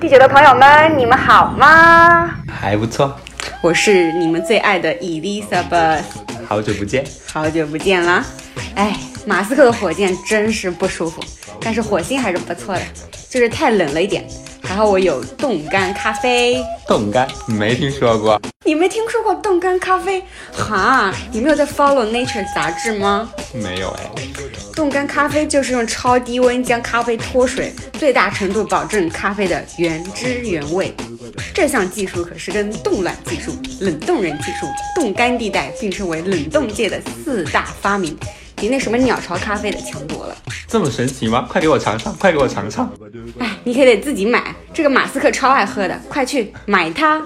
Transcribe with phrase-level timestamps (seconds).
[0.00, 2.30] 第九的朋友们，你们好吗？
[2.48, 3.14] 还不错，
[3.60, 6.02] 我是你们最爱的 Elizabeth，
[6.46, 8.24] 好久不见，好久不见啦！
[8.76, 8.96] 哎，
[9.28, 11.22] 马斯克的火箭真是不舒服，
[11.60, 12.80] 但是火星还是不错的，
[13.28, 14.26] 就是太冷了一点。
[14.62, 20.22] 还好我有冻干咖啡，冻干没听说过，你没听说过冻干咖啡？
[20.50, 23.30] 哈，你没有在 follow Nature 杂志吗？
[23.52, 24.10] 没有哎。
[24.74, 30.94] 冻干咖啡就是用超低温将咖啡脱水，最大程度保证咖啡的原汁原味。
[31.52, 38.16] 这项技术可是跟冻卵技术、冷冻人技术、冻干地带并称为冷冻界的四大发明。
[38.60, 41.46] 比那什么鸟巢咖啡的强多了，这么神奇吗？
[41.48, 42.90] 快给我尝尝，快给我尝尝！
[43.38, 47.22] 哎，你可得自己买，这个马斯克超爱喝的，快去买它。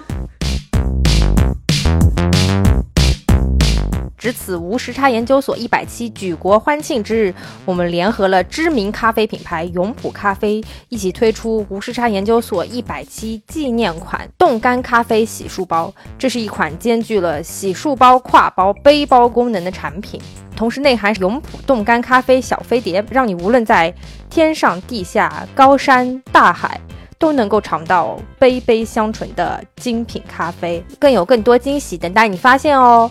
[4.23, 15.93] 值此无时差研究所一百期举国欢庆之日，我们联合了知名咖啡品牌永璞咖啡，一起推出无时差研究所一百期纪念款冻干咖啡洗漱包。
[16.17, 20.21] 这是一款兼具了洗漱包、挎包、背包功能的产品，
[20.55, 23.93] 同时内含永璞冻干咖啡小飞碟，让你无论在
[24.31, 26.81] 天上地下、高山大海，
[27.19, 30.81] 都能够尝到杯杯香醇的精品咖啡。
[31.01, 33.11] 更有更多惊喜等待你发现哦！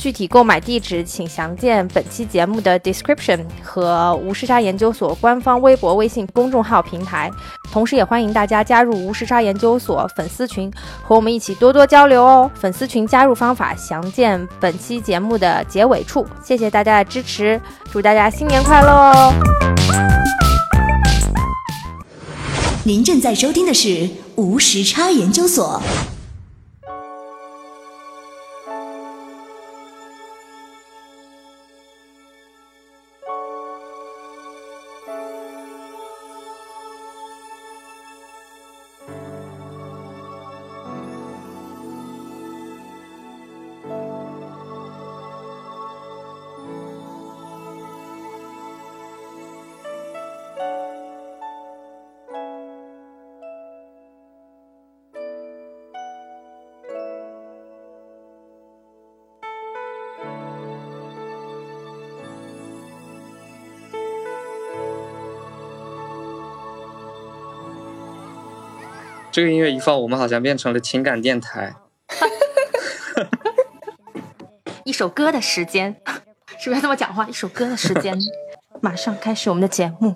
[0.00, 7.30] 具体购买地址，请详见本期节目的 description 和无时差研究所官方微博、微信公众号平台。
[7.70, 10.72] 同时，也欢迎大家加入无时差研究所粉丝群，
[11.06, 12.50] 和我们一起多多交流哦。
[12.54, 16.26] 粉丝群加入方法详见本期节目的结尾处。
[16.42, 17.60] 谢谢大家的支持，
[17.92, 19.34] 祝大家新年快乐哦！
[22.84, 25.82] 您正在收听的是无时差研究所。
[69.40, 71.74] 这个音乐一放，我们好像变成了情感电台。
[74.84, 75.96] 一首歌的时间，
[76.60, 77.26] 是不是这么讲话？
[77.26, 78.14] 一首歌的时间，
[78.82, 80.14] 马上开始我们的节目。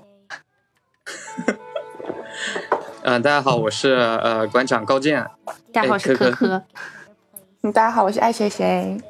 [3.04, 5.26] 嗯，大家好，我是呃馆长高健。
[5.72, 6.62] 大家好，我是科科。
[7.62, 9.00] 嗯，大家好，我是爱谁谁。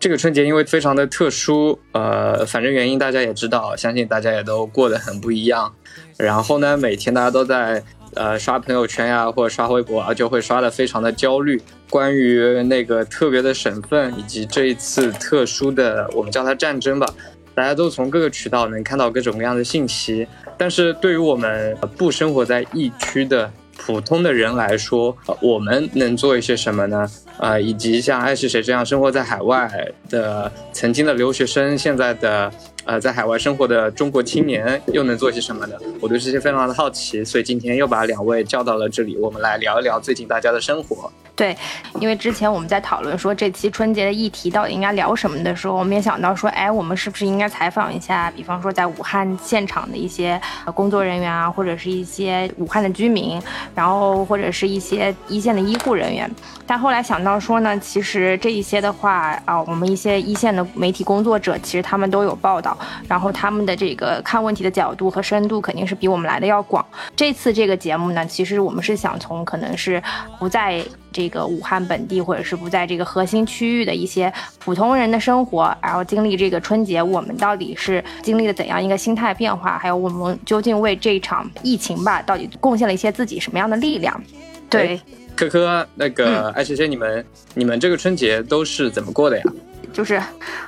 [0.00, 5.72] 这个春节因为非常的特殊，呃，反正原因大家也知道，相信大家也都过得很不一样。
[6.16, 7.84] 然后呢，每天大家都在。
[8.14, 11.60] 呃，刷朋友圈呀，或者刷微博啊，就会刷的非常的焦虑。
[11.88, 17.06] 关于那个特别的省份，以及这一次特殊的，我们叫它战争吧，
[17.54, 20.26] 大家都从各个渠道能看到各种各样的信息。
[20.56, 27.10] 但是对于我们不生活在疫区的普通的人来说，我们能做一些什么呢？
[27.38, 29.70] 啊，以及像爱是谁这样生活在海外
[30.08, 32.50] 的曾经的留学生，现在的。
[32.84, 35.76] 呃，在海外生活的中国青年又能做些什么呢？
[36.00, 41.12] 我对这些非常的好奇，所以今天又把两位叫到了这里，我们来聊一聊最近大家的生活。
[41.40, 41.56] 对，
[41.98, 50.38] 因为之前我们在讨论说这期春节的议题到底应该聊什么的时候，我们也想到说，哎，我们是不是应该采访一下，比方说在武汉现场的一些
[50.74, 53.40] 工作人员啊，或者是一些武汉的居民，
[53.74, 56.30] 然后或者是一些一线的医护人员。
[56.66, 62.76] 但后来想到说呢，其实这一些的话啊，我们一些一线的媒体工作者，其实他们都有报道，
[63.08, 66.84] 然后他们的这个看问题的角度和深度肯定是比我们来的要广。
[67.16, 70.02] 这次这个节目呢，其实我们是想从可能是
[70.38, 70.84] 不在。
[71.12, 79.78] 这个武汉本地，或者是不在这个核心区域的一些普通人的生活，然后经历这个春节，我们到底是经历了怎样一个心态变化？
[79.78, 84.22] 还有我们究竟为这场疫情吧，到底贡献了一些自己什么样的力量？
[84.68, 85.00] 对，
[85.34, 87.24] 科科，那个艾学学，你们
[87.54, 89.44] 你们这个春节都是怎么过的呀？
[89.92, 90.20] 就是，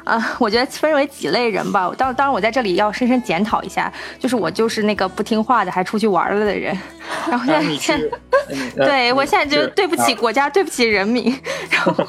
[0.04, 1.92] 啊，我觉得分为几类人吧。
[1.96, 6.76] 当当然，我在这里要深深检讨一下，就是我就是那个不听话的，还出去玩了的人。
[7.28, 7.46] 然后
[7.78, 8.00] 现
[8.76, 11.38] 在，对我现在就对不起国家，对不起人民。
[11.70, 12.06] 然后。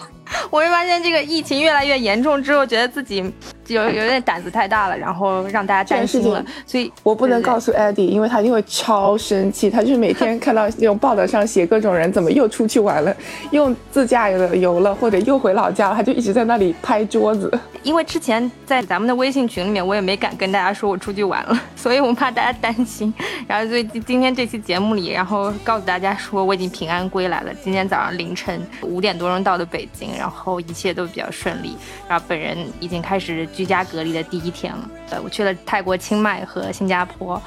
[0.50, 3.24] 我会发现这个疫情越来越严重之后，觉得自己
[3.74, 6.44] 有有点胆子太大了，然后让大家担心了。
[6.66, 9.70] 所以我不能告诉 Eddie，因为他一定会超生气。
[9.70, 13.16] 他就是每天看到那种报道上写各种人怎么又出去玩了，
[13.52, 17.52] 又自驾游了，或者又回老家了，他就一直在那里拍桌子。
[17.82, 21.62] 因为之前在咱们的微信群里面，我也没敢跟大家说我出去玩了。
[21.76, 23.14] 所以我怕大家担心。
[23.46, 27.52] 然后所以今天这期节目里，然后告诉大家说我已经平安归来了。
[27.62, 31.76] 今天早上凌晨五点多钟到的北京，然后一切都比较顺利。
[32.08, 34.90] 然后本人已经开始居家隔离的第一天了。
[35.12, 37.42] 呃，我去了泰国清迈和新加坡。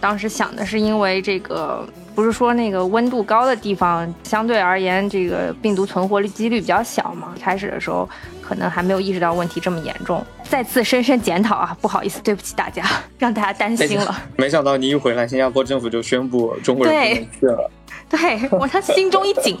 [0.00, 7.32] 当时想的是，因为这个不是说那个温度高的地方相对而言，这个病毒存活率几率比较小嘛。
[7.40, 8.08] 开始的时候
[8.40, 10.24] 可能还没有意识到问题这么严重。
[10.44, 12.82] 再次深深检讨啊，不好意思，对不起大家，
[13.18, 14.16] 让大家担心了。
[14.36, 17.70] 没想到你一回来，新加坡政府就宣布中国人不能去了。
[18.08, 19.58] 对我他心中一紧。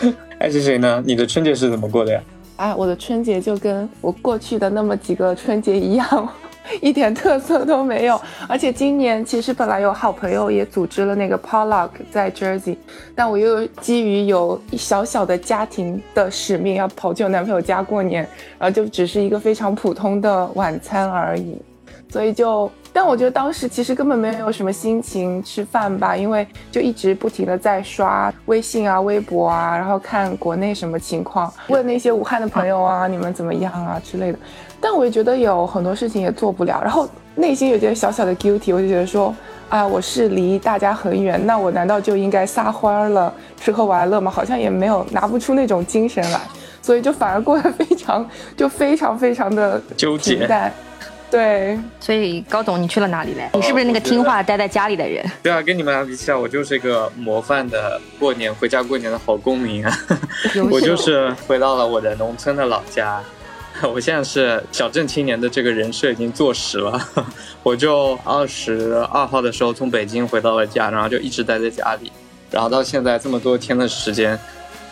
[0.40, 1.02] 哎，是谁呢？
[1.04, 2.20] 你的春节是怎么过的呀？
[2.58, 6.28] 哎，我的春节就跟我过去的那么几个春节一样。
[6.82, 12.76] 一点特色都没有，而且今年其实本来有好朋友也组织了那个 Pollock 在 Jersey，
[13.14, 18.28] 但我又基于有一小小的家庭的使命，要跑去我男朋友家过年，
[18.58, 21.56] 然后就只是一个非常普通的晚餐而已，
[22.10, 34.38] 所以就，但我觉得当时其实根本没有什么心情吃饭吧，因为就一直不停的在刷微信啊、微博啊，然后看国内什么情况，问那些武汉的朋友啊，你们怎么样啊之类的。
[34.80, 39.32] 但我也觉得有很多事情也做不了，然后内心有点小小的 guilty，我就觉得说，
[39.68, 44.28] 啊，我是离大家很远，那我难道就应该撒欢儿了，吃喝玩乐吗？
[44.28, 46.40] 好像也没有拿不出那种精神来，
[46.82, 50.48] 所以就反而过得 非常，就非常非常的纠结。
[51.30, 53.50] 对，所以高总，你去了哪里嘞？
[53.52, 55.24] 你是不是那个听话待在家里的人？
[55.42, 59.98] 对啊，跟你们俩比起来，我就是一个模范的过年回家过年的好公民啊！
[60.70, 63.20] 我就是回到了我的农村的老家。
[63.94, 67.00] 我现在是小镇青年的这个人设已经坐实了，
[67.62, 72.10] 我就二十二号的时候从北京回到了家，然后就一直待在家里，
[72.50, 74.36] 然后到现在这么多天的时间，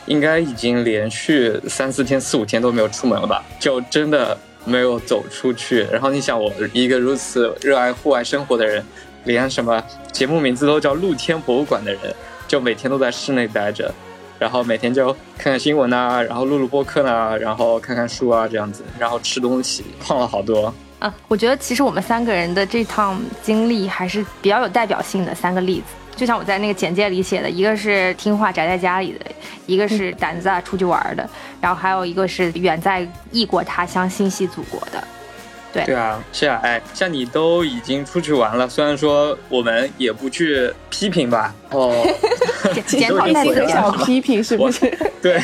[0.04, 3.42] 应该已经连续三四天、四五天都没有出门了吧？
[3.58, 5.86] 就真的没有走出去。
[5.90, 8.84] 然后你想，我一个如此热爱户外生活的人，
[9.24, 9.82] 连什么
[10.12, 12.14] 节目名字都叫露天博物馆的人，
[12.46, 13.94] 就每天都在室内待着。
[14.38, 21.14] 然后每天就看看新闻呐，然后录录播客呐，然后看看书啊，这样子，然后吃东西，胖了好多啊！
[21.26, 29.26] 我觉得其实我们三个人的这趟经历还是比较有代表性的三个例子，就像我在那个简介里写的，一个是听话宅在家里的，
[29.66, 31.28] 一个是胆子大出去玩的，
[31.60, 35.04] 然后还有一个是远在异国他乡心系祖国的。
[35.72, 41.92] 对对啊，是啊，哎，像你都已经出去玩了，虽然说我们也不去批评吧，哦，
[42.86, 44.90] 检讨一些小批评是不是？
[45.20, 45.38] 对，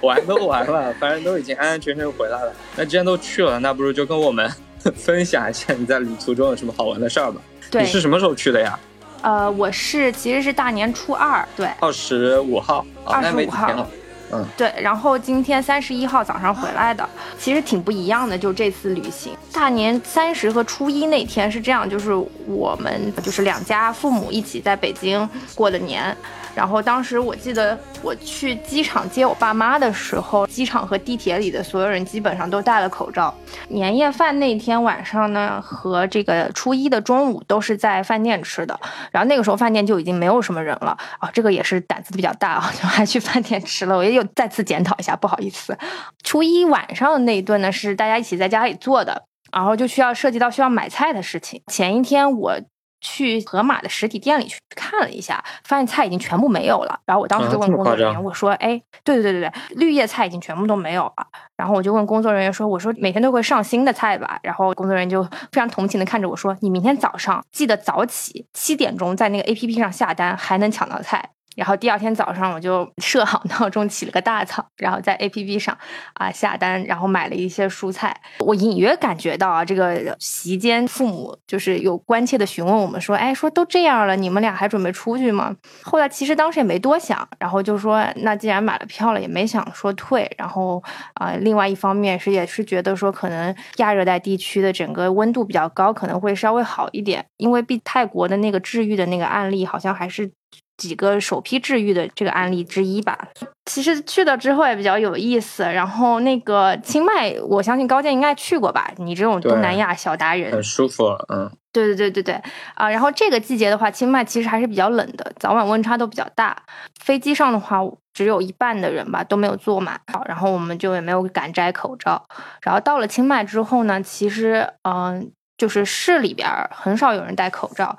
[0.00, 2.52] 玩都玩了，反正都已经安安全全回来了。
[2.74, 4.50] 那既然都去了，那不如就跟我们
[4.96, 7.40] 分享一下你在旅途中有什么好玩的事儿吧。
[7.70, 8.76] 对，你是什么时候去的呀？
[9.22, 13.86] 呃，我是其实是大年初二，对，二十五号，二十五号。
[14.30, 18.36] 嗯，对，然后今天三十一号早上回来的，其实挺不一样的。
[18.36, 22.12] 就这次旅行，大年三十和初一那天是这样，就是
[22.46, 26.14] 我们就是两家父母一起在北京过的年。
[26.58, 33.32] 然后当时我记得我去机场接我爸妈的时候，机场和地铁里的所有人基本上都戴了口罩。
[33.68, 38.76] 年夜饭那天晚上呢，和这个初一的中午都是在饭店吃的。
[39.12, 43.96] 然后那个时候饭店就已经没有什么人了啊，这个也是胆子比较大啊，就还去饭店吃了。
[43.96, 45.78] 我也有再次检讨一下，不好意思。
[46.24, 49.22] 初一晚上的那一顿呢，是大家一起在家里做的，
[49.52, 51.62] 然后就需要涉及到需要买菜的事情。
[51.68, 52.58] 前一天我。
[53.00, 56.98] 去盒马的实体店里去看了一下，发现菜已经全部没有了。
[57.06, 75.76] 然后我当时就问工作人员，我说：“哎，对对对对对，绿叶菜已经全部都没有了。”然后我就问工作人员说：“我说每天都会上新的菜吧？”然后工作人员就非常同情的看着我说：“你明天早上记得早起，七点钟在那个 A P P 上下单，还能抢到菜。”然后第二天早上我就 设好闹钟，起了个大早，然后在 A P P 上
[76.14, 78.16] 啊下单，然后买了一些蔬菜。
[78.38, 85.56] 我隐约感觉到啊，这个席间父母就是有关切的询问我们说，哎，说都这样了，你们俩还准备出去吗？
[85.82, 90.30] 后来其实当时也没多想，然后就说，那既然买了票了，也没想说退。
[90.38, 90.80] 然后
[91.14, 100.30] 啊，另外一方面是也是觉得说，可能亚热带地区的整个温度比较高，可能会稍微好一点，因为比泰国的那个治愈的那个案例好像还是。
[100.78, 103.28] 几个首批治愈的这个案例之一吧。
[103.66, 105.62] 其实去了之后也比较有意思。
[105.64, 108.90] 然后那个清迈，我相信高健应该去过吧？
[108.96, 111.04] 你这种东南亚小达人，很舒服。
[111.28, 112.42] 嗯，对对对对对
[112.74, 112.88] 啊。
[112.88, 116.56] 然后这个季节的话，清迈其实还是比较冷的，早晚温差都比较大。
[116.98, 117.80] 飞机上的话，
[118.14, 120.00] 只有一半的人吧都没有坐满。
[120.26, 122.24] 然后我们就也没有敢摘口罩。
[122.62, 125.30] 然后到了清迈之后呢，其实嗯。
[125.58, 127.94] 就是市里边很少有人戴口罩，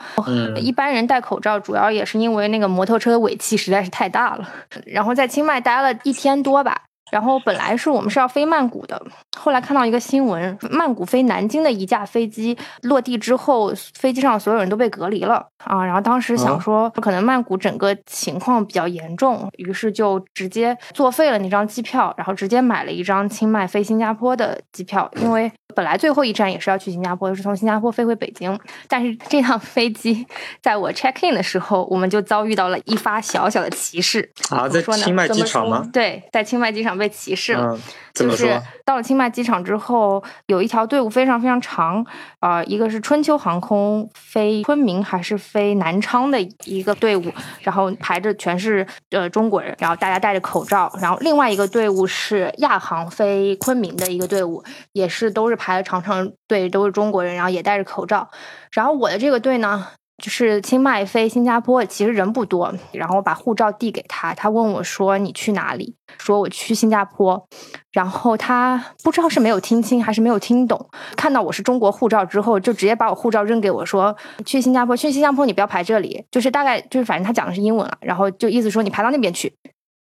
[0.55, 4.49] 一般人戴口罩主要也是因为那个摩托车尾气实在是太大了。
[4.85, 9.01] 然后在清迈待了一天多吧，然后本来是我们是要飞曼谷的，
[9.37, 15.83] 后来看到一个新闻，曼谷飞南京的一架飞机落地之后，飞机上所有人都被隔离了啊。
[15.83, 28.59] 然后当时想说，可能曼谷整个情况比较严重，于是就直接作废了那张机票，然后直接买了一张清迈飞新加坡的机票，因为本来最后一站也是要去新加坡，是从新加坡飞回北京。
[28.89, 30.27] 但是这趟飞机
[30.62, 34.29] 在我 check in 的时候，我们就遭遇到了一发小小的歧视。
[34.50, 35.89] 啊，在怎么说呢清迈怎么说机场吗？
[35.93, 37.79] 对，在清迈机场被歧视了。
[38.27, 38.61] 就是？
[38.85, 42.03] 到了清迈机场之后，有一条队伍非常非常长，
[42.39, 58.27] 啊、一个是春秋航空飞昆明还是飞南昌的一个队伍，然后排着全是呃中国人，然后大家戴着口罩，然后另外一个队伍是亚航飞昆明的一个队伍，也是都是排了长长队，都是中国人，然后也戴着口罩，
[58.71, 59.88] 然后我的这个队呢。
[60.19, 62.73] 就是清迈飞新加坡，其实人不多。
[62.91, 67.43] 然后我把护照递给他，他问我说：“你去哪里？”说我去新加坡。
[67.91, 79.51] 然后他不知道是没有听清还是没有听懂，看到我是中国护照之后，就直接把我护照扔给我说：“去新加坡，去新加坡你不要排这里。”就是大概就是反正他讲的是英文了，然后就意思说你排到那边去。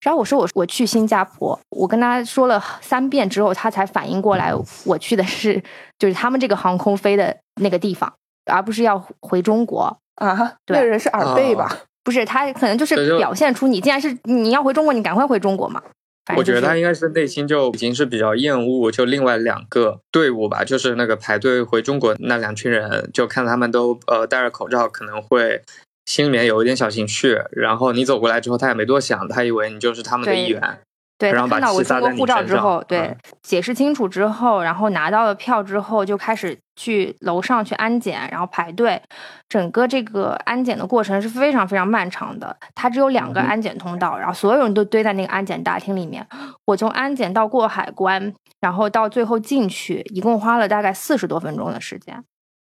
[0.00, 4.52] 然后我说我我去新加坡，我跟他说了三遍之后，他才反应过来
[4.84, 5.60] 我去的是
[5.98, 8.12] 就是他们这个航空飞的那个地方，
[8.48, 9.96] 而不是要回中国。
[10.16, 11.78] 啊，对那人是耳背吧？
[12.02, 15.80] 不是他可能就是表现出你既然是你要回中国，你赶快回中国嘛。
[16.36, 25.62] 我觉得他应该是内心就已经是比较厌恶，就另外两个队伍吧，就是那个排队回中国那两群人，就看他们都呃戴着口罩，可能会
[26.04, 27.38] 心里面有一点小情绪。
[27.52, 30.80] 然后你走过来之后，他也没多想，他以为你就是他们的一员。
[31.18, 39.02] 对，然后把他看到我气撒在你中国护照之后，对，嗯解释清楚之后，然后拿到了票之后，就开始去楼上去安检，然后排队。
[39.48, 46.24] 整个这个安检的过程是非常非常漫长的，它只有两个嗯安检通道，然后所有人都堆在那个安检大厅里面。
[46.66, 52.22] 我从安检到过海关，然后到最后进去，一共花了大概四十多分钟的时间。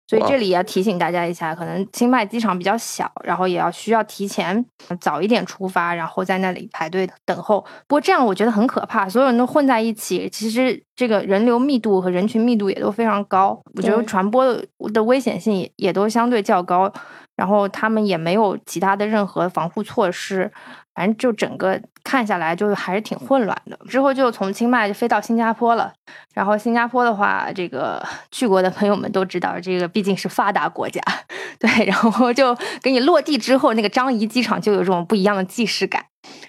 [0.09, 4.65] 所以这里也要提醒大家一下，可能清迈机场比较小，然后也要需要提前
[4.99, 7.61] 早一点出发，然后在那里排队等候。
[7.85, 16.91] 不过这样我觉得很可怕，所有人都混在一起，其实这个人流密度和人群密度也都非常高，我觉得传播的的危险性也也都相对较高。
[17.35, 20.51] 然后他们也没有其他的任何防护措施，
[20.93, 23.77] 反正就整个看下来就还是挺混乱的。
[23.87, 25.93] 之后就从清迈就飞到新加坡了，
[26.33, 30.99] 然后新加坡的话，这个去过的朋友们都知道，这个毕竟是发达国家，
[31.59, 36.03] 对，然后就给你落地之后，那个樟宜机场就有这种不一样的既视感。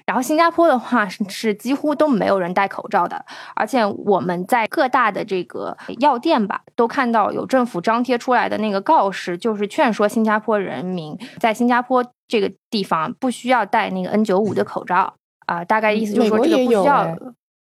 [0.05, 3.25] 然后新加坡的话是是几乎都没有人戴口罩的，
[3.55, 15.15] 而且我们在各大的这个药店吧，都看到有政府张贴出来的那个告示，就是劝说新加坡人民在新加坡这个地方不需要戴那个 N 九五的口罩
[15.51, 17.05] 啊、大概意思就是美国说这个不需要。
[17.05, 17.19] 也有哎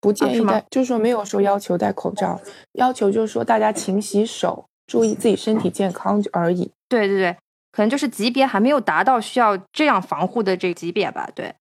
[0.01, 2.39] 不建议戴，就是说没有说要求戴口罩，
[2.73, 6.71] 要求就是说大家勤洗手，注意自己身体健康而已。
[6.87, 7.35] 对对对，
[7.73, 11.29] 可能就是级别还没有达到需要这样防护的这个级别吧。
[11.35, 11.53] 对，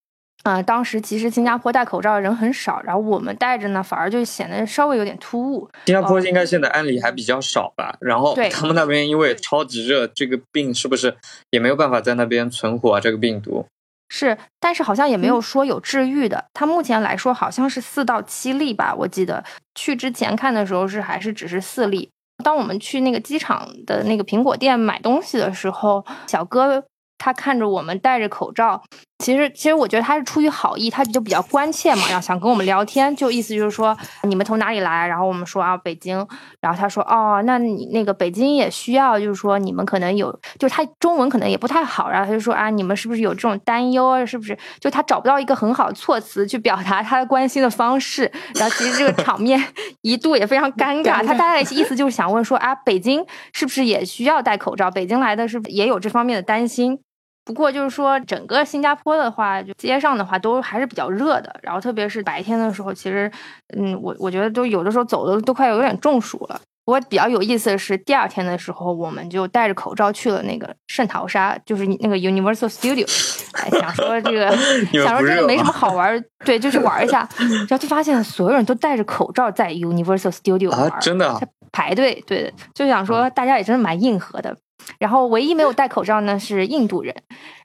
[0.45, 5.69] 啊、当时其实新加坡戴口罩的人很少，然后我们戴着呢，反而就显得稍微有点突兀。
[5.87, 7.97] 新加坡应该现在案例还比较少吧？
[8.01, 11.17] 然后他们那边因为超级热，这个病是不是
[11.51, 13.01] 也没有办法在那边存活啊？
[13.01, 13.67] 这个病毒
[14.09, 16.47] 是，但是好像也没有说有治愈的。
[16.55, 22.11] 它目前来说好像是四到七例吧，我记得去之前看的时候是还是只是四例。
[22.45, 26.85] 当我们去那个机场的那个苹果店买东西的时候，小哥
[27.19, 28.83] 他看着我们戴着口罩，
[29.19, 35.09] 其实其实我觉得他是出于好意，他就比较关切嘛，然后想跟我们聊天，就意思就是说你们从哪里来？
[35.09, 36.25] 然后我们说啊北京，
[36.61, 44.25] 然后他说哦，那你那个北京也需要，就是说你们可能有，就是他中文可能也不太好，然后他就说啊，你们是不是有这种担忧啊？
[44.25, 44.57] 是不是？
[44.79, 49.61] 就他找不到一个很好的措辞去表达他的关心的方式，然后其实这个场面
[50.03, 51.19] 一度也非常尴尬。
[51.19, 54.89] 尴尬他大概意思就是想问说啊，北京是不是也需要戴口罩？
[54.89, 57.01] 北京来的是不是也有这方面的担心？
[57.49, 63.33] 不过就是说，整个新加坡的话，就街上的话都还是比较热的，然后特别是白天的时候，其实，
[63.75, 66.61] 嗯，我我觉得都有的时候走的都快有点中暑了。
[66.85, 73.07] 不过比较有意思的是，第二天的时候，我们就戴着口罩去了那个圣淘沙，就是那个 Universal Studio，
[73.57, 74.55] 哎，想说这个，
[74.93, 81.41] 想说不热这个没什么好玩儿，对，就去玩一下，然后就发现所有人都戴着口罩在 Universal Studio 玩真的啊
[81.73, 84.55] 排队，对，就想说大家也真的蛮硬核的。
[84.99, 87.15] 然后唯一没有戴口罩呢是印度人，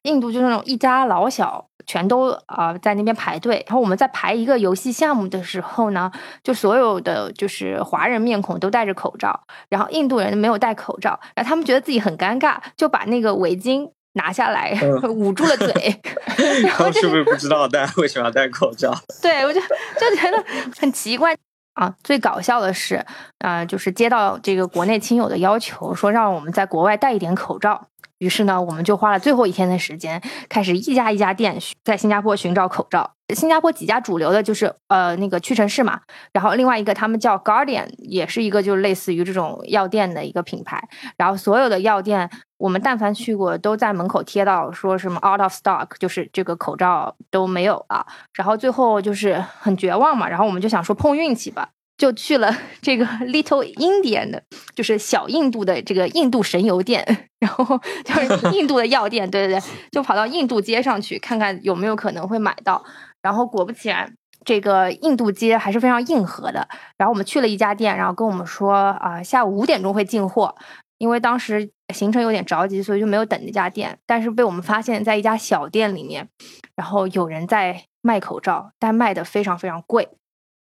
[0.03, 3.63] 印度就是那种一家老小全都啊、呃在那边排队。
[3.67, 6.11] 然后我们在排一个游戏项目的时候呢，
[6.43, 16.01] 就所有的就是华人面孔都戴着口罩，然后印度人没有戴口罩，然后他们觉得自己很尴尬，就把那个围巾拿下来，嗯捂住了嘴，
[16.37, 18.93] 然然后是不是不知道大家 为什么要戴口罩？
[19.21, 20.43] 对我就就觉得
[20.79, 21.35] 很奇怪
[21.73, 21.93] 啊。
[22.03, 23.05] 最搞笑的是，
[23.39, 27.87] 呃，就是接到这个国内亲友的要求，说让我们在国外带一点口罩。
[28.19, 33.11] 于是呢，我们就花了最后一天的时间，开始一家一家店在新加坡寻找口罩。
[33.33, 35.99] 新加坡几家主流的就是呃那个屈臣氏嘛，
[36.31, 40.87] 然后另外一个他们叫 Guardian，也是一个就类似于这种药店的一个品牌。
[41.17, 42.29] 然后所有的药店，
[42.63, 48.07] 我们但凡去过，都在门口贴到说什么 out of stock，就是这个口罩都没有了。
[48.33, 51.67] 然后最后就是很绝望嘛，然后我们就想说碰运气吧，
[51.97, 54.41] 就去了 这个 Little Indian 的，
[54.73, 57.05] 就是小印度的这个印度神油店，
[57.41, 62.81] 然后就是印度的药店，对对对，就跑到印度街上去看看有没有可能会买到。
[63.21, 64.09] 然后果不其然，
[64.45, 66.65] 这个印度街还是非常硬核的。
[66.97, 70.55] 然后我们去了一家店，然后跟我们说啊、下午五点钟会进货。
[70.99, 73.97] 因为当时行程有点着急，所以就没有等那家店。
[74.05, 76.27] 但是被我们发现，在一家小店里面，
[76.75, 80.09] 然后有人在卖口罩，但卖的非常非常贵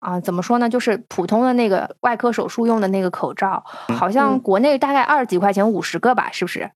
[0.01, 0.21] 啊！
[0.21, 0.69] 怎么说呢？
[0.69, 3.65] 就是普通的那个外科手术用的那个口罩，
[3.99, 6.71] 好像国内大概二十几块钱五十个吧，是不是？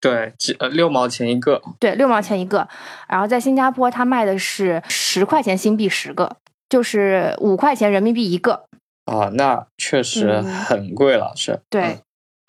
[0.00, 2.66] 对，几呃六毛钱一个，对，六毛钱一个。
[3.08, 8.64] 然后在新加坡，他卖的是十块钱新币十个，就是五块钱人民币一个。
[9.04, 12.00] 啊，那确实嗯很贵了，是对，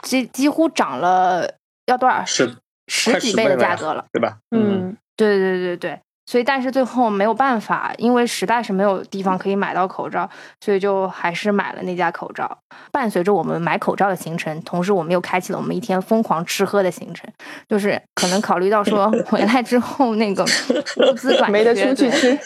[0.04, 1.56] 几几乎涨了
[1.88, 2.24] 要多少？
[2.26, 2.56] 十
[2.88, 4.06] 十几倍的价格了。
[4.12, 4.38] 对吧？
[4.52, 10.30] 嗯，对对对对，所以但是最后没有办法，因为实在是没有地方可以买到口罩，
[10.62, 12.58] 所以就还是买了那家口罩。
[12.92, 17.30] 伴随着我们买口罩的行程，同时我们又开启了我们一天疯狂吃喝的行程，
[17.68, 22.40] 就是可能考虑到说 回来之后那个物资短没得出去吃。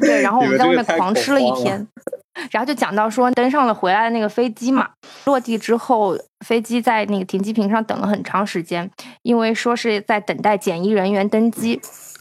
[0.00, 1.86] 对，然后我们在外面狂吃了一天，
[2.50, 4.88] 然后就讲到说登上了回来的那个飞机嘛，
[5.24, 8.88] 落地之后，飞机在那个停机坪上等了很长时间，
[9.22, 11.80] 因为说是在等待检疫人员登机。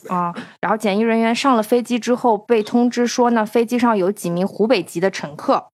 [0.09, 5.67] 啊、然后检疫人员上了飞机之后，被通知说呢，飞机上有几名湖北籍的乘客。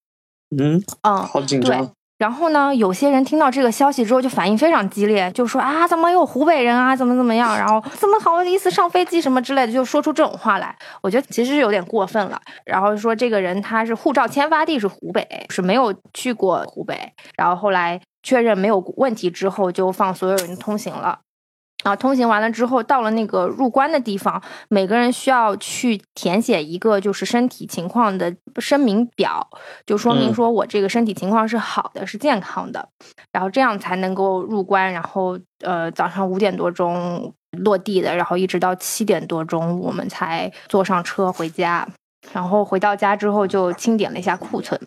[0.57, 1.91] 嗯，嗯，好紧对张。
[2.17, 10.75] 然后呢，有些人听到这个消息之后就反应非常激烈，就说啊，怎么有湖北人啊，怎么怎么样，然后怎么好意思上飞机什么之类的，就说出这种话来。
[11.01, 12.37] 我觉得其实是有点过分了。
[12.65, 17.13] 然后说这个人他是护照签发地是湖北，是没有去过湖北。
[17.37, 21.19] 然后后来确认没有问题之后，就放所有人通行了。
[21.83, 29.47] 然后通行完了之后，到了那个入关的地方，每个人需要去填写一个就是身体情况的声明表，
[29.85, 32.89] 就说明嗯说我这个身体情况是好的，是健康的，
[33.31, 34.91] 然后这样才能够入关。
[34.91, 41.87] 然后呃，早上五点多钟落地的，然后一直到七点多钟，我们才坐上车回家。
[42.33, 44.79] 然后回到家之后，就清点了一下库存，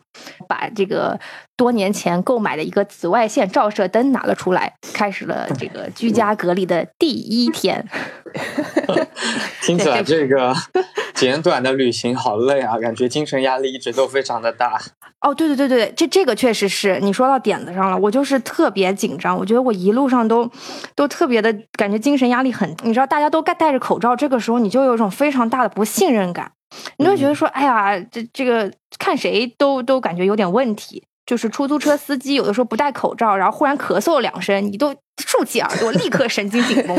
[0.49, 1.19] 把这个
[1.57, 7.87] 多年前购买的一个紫外线照射灯拿了出来，开始了这个居家隔离的第一天。
[9.63, 10.55] 听起来这个
[11.15, 14.81] 简短的旅行好累啊，感觉精神压力一直都非常的大。
[15.21, 17.99] 哦，对对对对，这这个确实是你说到点子上了。
[17.99, 20.51] 我就是特别紧张，我觉得我一路上都
[20.97, 22.69] 都特别的感觉精神压力很。
[22.83, 26.51] 你知道，大家都戴戴着口罩，这个时候你就有一种非常大的不信任感，
[26.99, 31.03] 你就觉得说，哎呀，这这个看谁都都感觉有点问题。
[31.25, 34.93] 就是出租车司机有的时候不戴口罩，然后忽然咳嗽两声，你都
[35.25, 36.97] 竖起耳朵，立刻神经紧绷，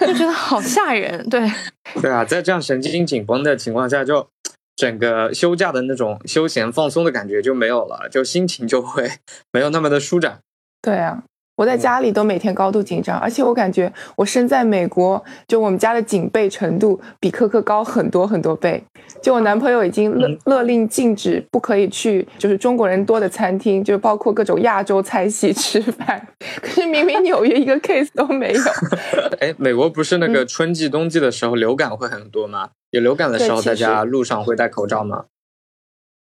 [0.00, 1.28] 就觉得好吓人。
[1.28, 1.46] 对，
[2.00, 4.26] 对啊，在这样神经紧绷的情况下，就
[4.74, 9.10] 整个休假的那种休闲放松的感觉就没有了，就心情就会
[9.52, 10.38] 没有那么的舒展。
[10.80, 11.22] 对啊，
[11.56, 18.82] 我在家里都每天高度紧张，而且我感觉我身在美国，就我们家的警备程度比科科高很多很多倍。
[19.22, 26.26] 就我男朋友已经勒勒令禁止不可以去，就是中国人多的餐厅，就包括各种亚洲菜系 吃饭。
[26.60, 28.60] 可是明明纽约一个 case 都没有。
[29.40, 32.70] 哎，美国不是那个春季、冬季的时候流感会很多吗？
[32.90, 35.26] 有流感的时候，大家路上会戴口罩吗？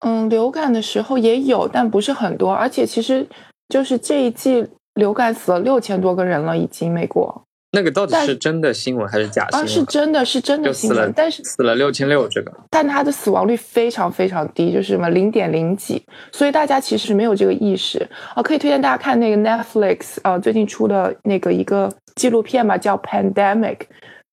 [0.05, 2.53] 嗯，流感的时候也有，但不是很多。
[2.53, 3.25] 而且其实
[3.69, 7.43] 就是这一季流感死了六千多个人了，已经美国
[7.75, 9.67] 那个到底是真的新闻还是假新啊，闻？
[9.67, 18.43] 是真的是真的新闻，但是死了六千六，这个但它的死亡率非常非常低，就是什么零点零几，所以大家其实没有这个意识啊。
[18.43, 23.79] 可以推荐大家看那个 Netflix 啊最近出的那个一个纪录片吧，叫 Pandemic，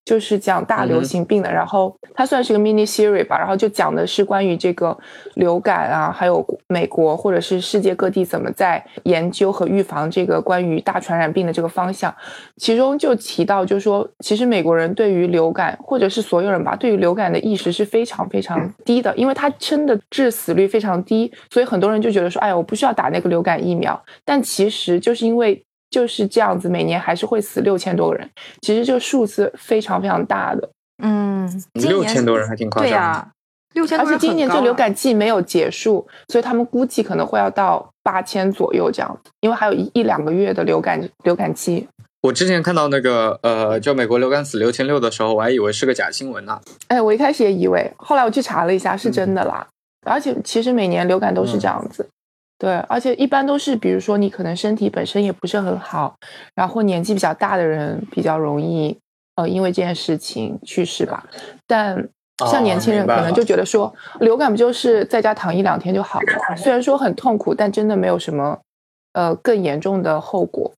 [0.05, 1.53] 就是讲大流行病的。
[1.53, 4.97] 然后它算是个 mini series 吧，然后就讲的是关于这个
[5.35, 12.15] 流感啊，还有美国或者是世界各地怎么在研究和预防这个关于大传染病的这个方向。
[12.57, 24.01] 其中就提到，就是说，其实美国人对于流感，或者是所有人吧，对于流感的意识是非常非常低的，因为它真的致死率非常低，所以很多人就觉得说，哎呀，我不需要打那个流感疫苗。
[24.25, 28.31] 但其实就是因为就是这样子，每年还是会死六千多个人，
[28.63, 30.71] 其实这个数字非常非常大的。
[31.03, 32.91] 嗯，今年六千多人还挺夸张的。
[32.91, 33.29] 对呀、
[33.75, 41.89] 六千而且今年这流感季没有结束，所以他们估计可能会要到八千左右这样子，因为还有一一两个月的流感流感期。
[42.23, 46.61] 我之前看到那个呃，就美国流感死六千六的时候，我还以为是个假新闻呢。
[46.89, 49.67] 哎，我一开始也以为，后来我去查了一下，是真的啦。
[50.07, 52.07] 而且其实每年流感都是这样子，
[52.61, 56.15] 对，而且一般都是，比如说你可能身体本身也不是很好，
[56.55, 58.95] 然后年纪比较大的人比较容易
[59.37, 61.25] 呃因为这件事情去世吧。
[61.67, 62.07] 但
[62.51, 68.59] 像年轻人可能就觉得说，流感不就是在家躺一两天就好了，虽然说很痛苦，但真的没有什么
[69.15, 70.71] 呃更严重的后果。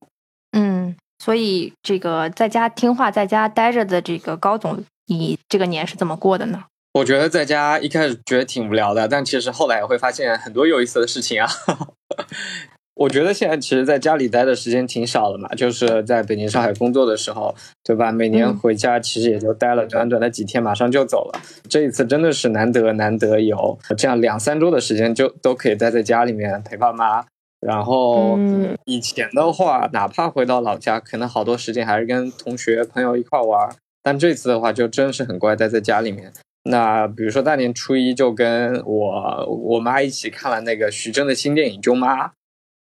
[0.53, 6.63] 嗯，所以这个在家听话，在家待着的这个高总，你这个年是怎么过的呢？
[6.95, 11.49] 我觉得在家一开始觉得挺无聊的，但其实后来也会发现很多有意思的事情啊。
[12.95, 18.13] 我觉得现在其实在家里待的时间挺少的嘛，就是在北京、上海工作的时候，对吧？
[18.13, 21.41] 每年嗯回家其实也就待了短短的几天，马上就走了。
[21.69, 27.25] 这一次真的是难得难得有这样两三周的时间，就都可以待在家里面陪爸妈。
[27.67, 36.31] 然后嗯以前的话，哪怕回到老家，可能好多时间还是跟同学朋友一块玩儿，但这次的话就真是很乖，待在家里面。
[36.65, 42.29] 那比如说大年初一就跟我我妈一起看了那个徐峥的新电影《舅妈》，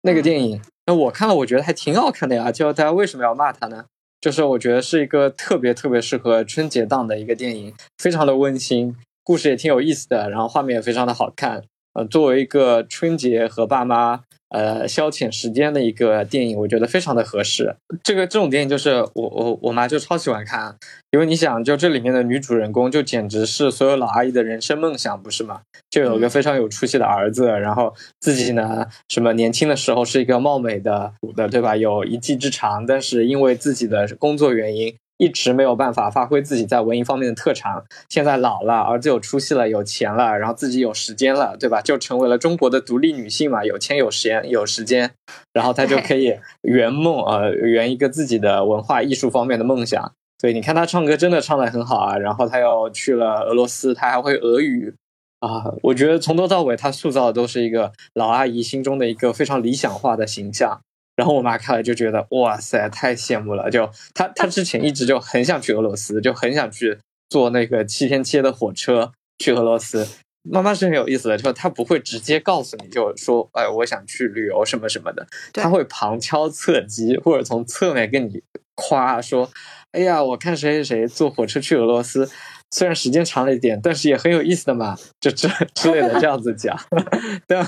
[0.02, 2.52] 那个电影，那我看了，我觉得还挺好看的呀。
[2.52, 3.86] 就大家为什么要骂他呢？
[4.20, 11.63] 就是我觉得是一个特别特别适合春节档的一个电影，非常的温馨，故事也挺有意思的，然后画面也非常的好看。
[11.94, 17.75] 呃，作为一个春节和爸妈呃消遣时间的一个电影，我觉得非常的合适。
[18.03, 20.75] 这个这种电影就是我我我妈就超喜欢看，
[21.12, 25.62] 因为你想，就这里面的女主人公就简直是所有老阿姨的人生梦想，不是吗？
[25.89, 31.75] 就有个非常有出息的儿子，然后自己呢，什么年轻的时候是一个貌美的的，对吧？
[31.75, 37.84] 有一技之长，但是因为自己的工作原因，一直没有办法发挥自己在文艺方面的特长。
[38.08, 41.82] 现在老了，儿子有出息了，有钱了，然后自己有时间了，对吧？
[41.82, 45.12] 就成为了中国的独立女性嘛，有钱有时间有时间，
[45.53, 50.12] 然后她就可以圆梦，呃，圆一个自己的文化艺术方面的梦想。
[50.39, 54.93] 对，你看她唱歌真的唱得很好啊，然后她又去了俄罗斯，她还会俄语。
[55.39, 60.82] 啊，我觉得从头到尾，她塑造的都是一个老阿姨心中的一个非常理想化的形象。
[61.17, 63.69] 然后我妈看了就觉得，哇塞，太羡慕了！
[63.71, 70.08] 就她，她之前一直就很想去俄罗斯，就很想去坐那个七天七夜的火车去俄罗斯。
[70.49, 78.41] 妈妈是很有意思的，就是她不会直接告诉你，就说，哎，我想去旅游什么什么的，对她会旁敲侧击，或者从侧面跟你
[78.75, 79.49] 夸说，
[79.91, 82.30] 哎呀，我看谁谁谁坐火车去俄罗斯，
[82.71, 86.77] 虽然时间长了一点，但是也很有意思的嘛，就这之类的这样子讲。
[87.47, 87.65] 但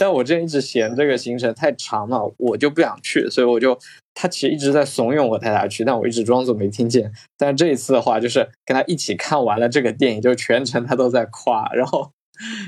[0.00, 3.78] 但我之前一直嫌这个行程太长了，我就不想去，所以我就
[4.14, 7.12] 他其实一直在怂恿我带他去，但我一直装作没听见。
[7.38, 12.10] 但是这一次的话，就是跟他一起看完了这个电影，就全程他都在夸，然后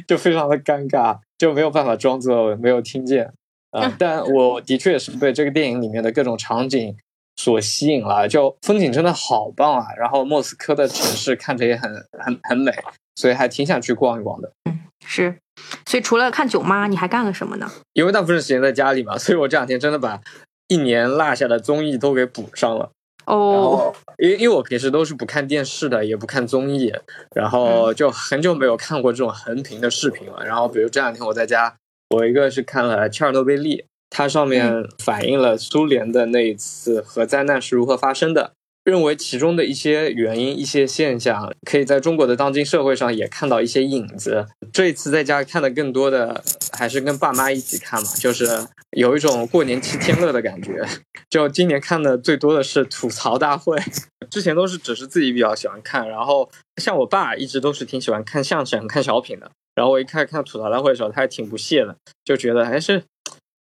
[0.07, 3.33] 就非常的尴尬，就没有办法装作没有听见。
[3.71, 6.97] 啊、但我的确是被这个电影里面的各种场景
[7.37, 9.87] 所吸引了，就风景真的好棒啊！
[9.99, 11.93] 然后莫斯科的城市看着也很
[12.25, 12.73] 很很美，
[13.17, 14.53] 所以还挺想去逛一逛的。
[14.71, 15.37] 嗯是，
[15.85, 17.71] 所以除了看《囧妈》，你还干了什么呢？
[17.93, 20.19] 因为大部分时间在家里嘛，所以我这两天真的把
[20.69, 22.91] 一年落下的综艺都给补上了。
[23.27, 26.93] 然哦后，因为因为我平时都是不看电视的，也不看综艺，
[27.35, 30.45] 然后就很久没有看过这种横屏的视频了。
[30.45, 31.75] 然后，比如这两天我在家，
[32.11, 33.85] 我一个是看了切尔诺贝利，
[34.17, 38.53] 它上面反映了苏联的那一次核灾难是如何发生的。
[38.85, 44.47] 认为其中的一些原因、一些现象，可以在中国的当今社会上也看到一些影子。
[44.73, 48.47] 这一次在家看的更多的还是跟爸妈一起看嘛，就是
[48.91, 50.87] 有一种过年七天乐的感觉。
[51.31, 53.77] 就今年看的最多的是吐槽大会，
[54.31, 59.51] 之前都是只是自己比较喜欢看，然后像我爸一直都是挺喜欢看相声、看小品的。
[59.75, 63.03] 然后我一开始看吐槽大会的时候，他还挺不屑的，就觉得还是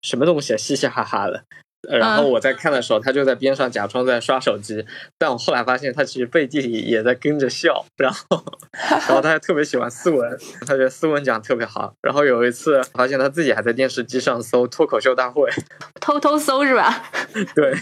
[0.03, 1.45] 什么东西啊，嘻嘻哈哈的。
[1.91, 4.87] 呃然后我在看的时候，他就在边上假装在刷手机，
[5.19, 8.45] 但我后来发现他其实背地里也在跟着笑，然后，
[8.89, 11.93] 然后他还特别喜欢斯文，他觉得斯文讲得特别好。
[12.01, 15.51] 然后有一次发现他自己还在电视机上搜脱口秀大会，
[16.01, 17.03] 偷偷搜是吧？
[17.57, 17.73] 对，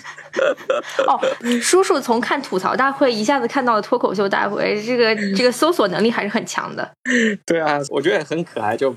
[1.06, 1.20] 哦，
[1.60, 6.90] 叔叔从看吐槽大会一下子看到了脱口秀大会，这个这个搜索能力还是很强的。
[7.44, 8.96] 对啊，我觉得很可爱，就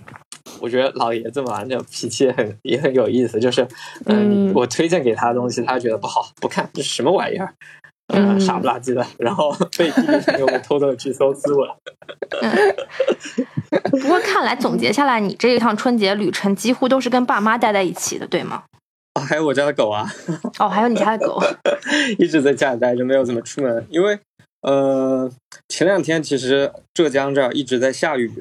[0.60, 3.40] 我觉得老爷子嘛，这脾气也很也很有意思。
[3.40, 3.62] 就是，
[4.06, 7.54] 嗯，嗯我推荐给他的东西，他觉得不好，不看，这什么玩意儿，
[8.14, 9.06] 嗯，嗯傻不拉几的。
[9.18, 11.70] 然后背地里偷偷地去搜资文。
[13.92, 18.64] 不过看来总结下来，你这一趟春节旅程几乎都是跟爸妈待在一起的，对吗？
[19.16, 20.12] 哦，还有我家的狗啊，
[20.60, 21.42] 哦，还有你家的狗，
[22.18, 23.86] 一直在家里待着，没有怎么出门。
[23.90, 24.18] 因为
[24.62, 25.30] 呃，
[25.70, 28.32] 前两天其实浙江这儿一直在下雨，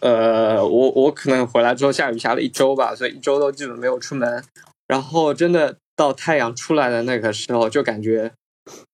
[0.00, 4.42] 呃，我我可能回来之后下雨下了一周吧，所以一周都基本没有出门。
[4.86, 8.32] 然后真的到太阳出来的那个时候，就感觉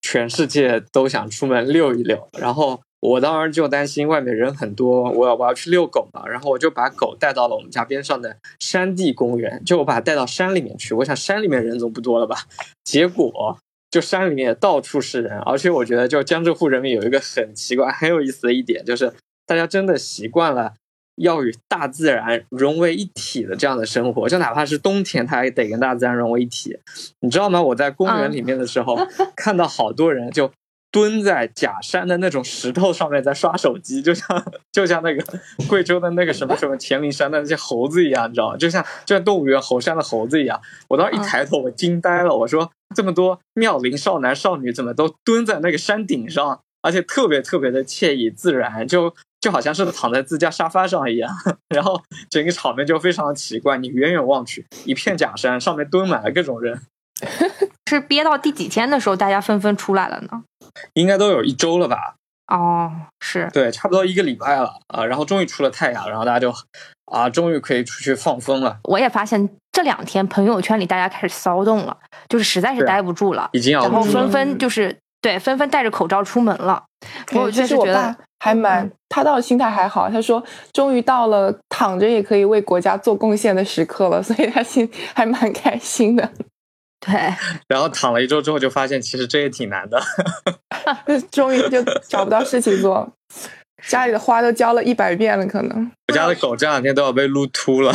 [0.00, 2.28] 全世界都想出门溜一溜。
[2.38, 10.94] 然后我当时就担心外面人很多，我要我要去遛狗嘛，然后我就把狗带到了我们家边上的山地公园，就我把它带到山里面去。
[10.94, 12.44] 我想山里面人总不多了吧？
[12.84, 13.58] 结果
[13.90, 19.12] 就山里面到处是人，而且我觉得就江浙沪人民有一个很奇怪、很有意思的一点，就是
[19.48, 20.74] 大家真的习惯了
[21.16, 26.78] 要与大自然融为一体的这样的生活，就哪怕是冬天，它也得跟大自然融为一体。
[27.20, 27.60] 你知道吗？
[27.60, 28.96] 我在公园里面的时候，
[29.34, 30.52] 看到好多人就
[30.92, 35.24] 蹲在假山的那种石头上面在刷手机，就像就像那个
[35.68, 38.56] 贵州的那个什么什么黔灵山的那些猴子一样，你知道吗？
[38.56, 40.60] 就像就像动物园猴山的猴子一样。
[40.88, 51.30] 我当时一抬头，我惊呆了，我说这么多妙龄少男少女怎么都蹲在那个山顶上，而且特别特别的惬意自然，就就好像是躺在自家沙发上一样。
[51.68, 56.80] 然后整个场面就非常的奇怪，你远远望去，一片假山，上面蹲满了各种人。
[57.90, 60.44] 是憋到第几天的时候，大家纷纷出来了呢？
[60.92, 62.14] 应该都有一周了吧？
[62.46, 66.54] 哦，是对，差不多一个礼拜了啊、然后终于出了太阳，然后大家就
[67.06, 71.96] 啊，终于可以出去放风了，我也发现这两天朋友圈里大家开始骚动了，
[72.28, 76.84] 就是实在是待不住了，已经要然后纷纷就是对纷纷戴着口罩出门了。
[77.32, 80.08] 我对，确实觉其实我爸得，还蛮嗯，他倒是心态还好。
[80.10, 86.30] 他说，终于到了躺着也可以为国家做贡献的时刻了，所以他心还蛮开心的。
[87.06, 87.14] 对，
[87.68, 90.00] 然后躺了一周之后，就发现其实这也挺难的。
[91.30, 93.08] 终于就找不到事情做，
[93.86, 95.90] 家里的花都浇了一百遍了，可能。
[96.08, 97.92] 我家的狗这两天都要被撸秃了。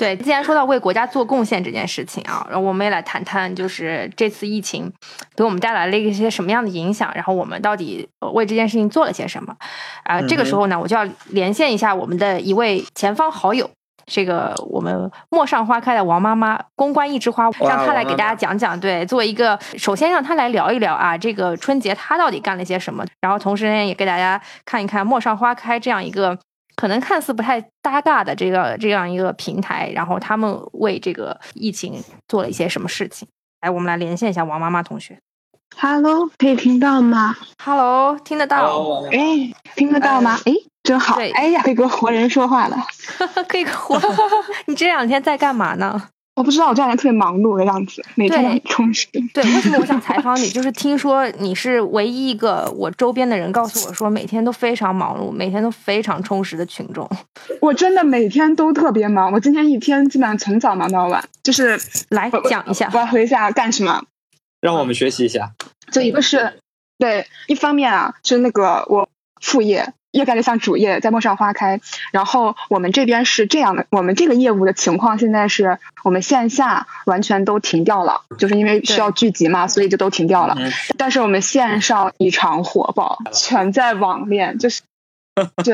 [0.00, 4.90] 对，既然说到为国家做贡献这件事情啊，然后我们也来谈谈，就是这次疫情
[5.36, 9.54] 给我们带来了一些什么样的影响，然后我们到底呃为这件事情做了些什么
[10.04, 13.68] 啊、这个时候呢，我就要连线一下我们的一位前方好友。
[14.06, 18.80] 这个我们陌上花开的王妈妈，公关一枝花，让她来给大家讲讲。
[18.80, 26.36] 对，作为一个，首先让她来聊一聊啊，这个春节她到底干了些什么，然后同时呢，也给大家看一看陌上花开这样一个
[26.80, 33.28] 可能看似不太搭嘎的这个这样一个平台，然后他们为这个疫情做了一些什么事情。
[33.60, 35.18] 来，我们来连线一下王妈妈同学。
[35.76, 39.02] Hello，可以听到吗？Hello，听得到？
[39.12, 40.38] 哎，听得到吗？
[40.46, 41.30] 哎，真好对！
[41.32, 42.78] 哎呀，可以跟活人说话了。
[43.46, 44.00] 可以活。
[44.66, 46.08] 你这两天在干嘛呢？
[46.40, 49.06] 我不知道我这两天特别忙碌的样子，每天很充实。
[49.34, 50.48] 对，为什么我想采访你？
[50.48, 57.06] 就是听说你是唯一一个我周边的人告诉我说，每天都非常忙碌，每天都非常充实的群众。
[57.60, 62.98] 我真的每天都特别忙，我今天一天基本上从早忙到晚，就是来讲一下我。
[62.98, 64.02] 要回家干什么？
[64.62, 65.52] 让我们学习一下。
[65.92, 66.54] 就一个是
[66.98, 69.06] 对，一方面啊是那个我
[69.42, 69.92] 副业。
[70.12, 71.80] 越干越像主业，在陌上花开。
[72.12, 80.54] 然后我们这边是这样的，我们这个业务的情况现在是我们线下完全都停掉了，就是因为需要聚集嘛，所以就都停掉了。
[80.58, 84.82] 嗯但是我们线上异常火爆，全在网恋，就是。
[85.64, 85.72] 就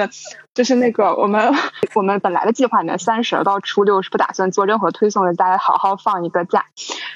[0.54, 1.52] 就是那个我们
[1.94, 6.66] 我们本来的计划里面，三十到初六是不打算做任何推送的，大家好好放一个假。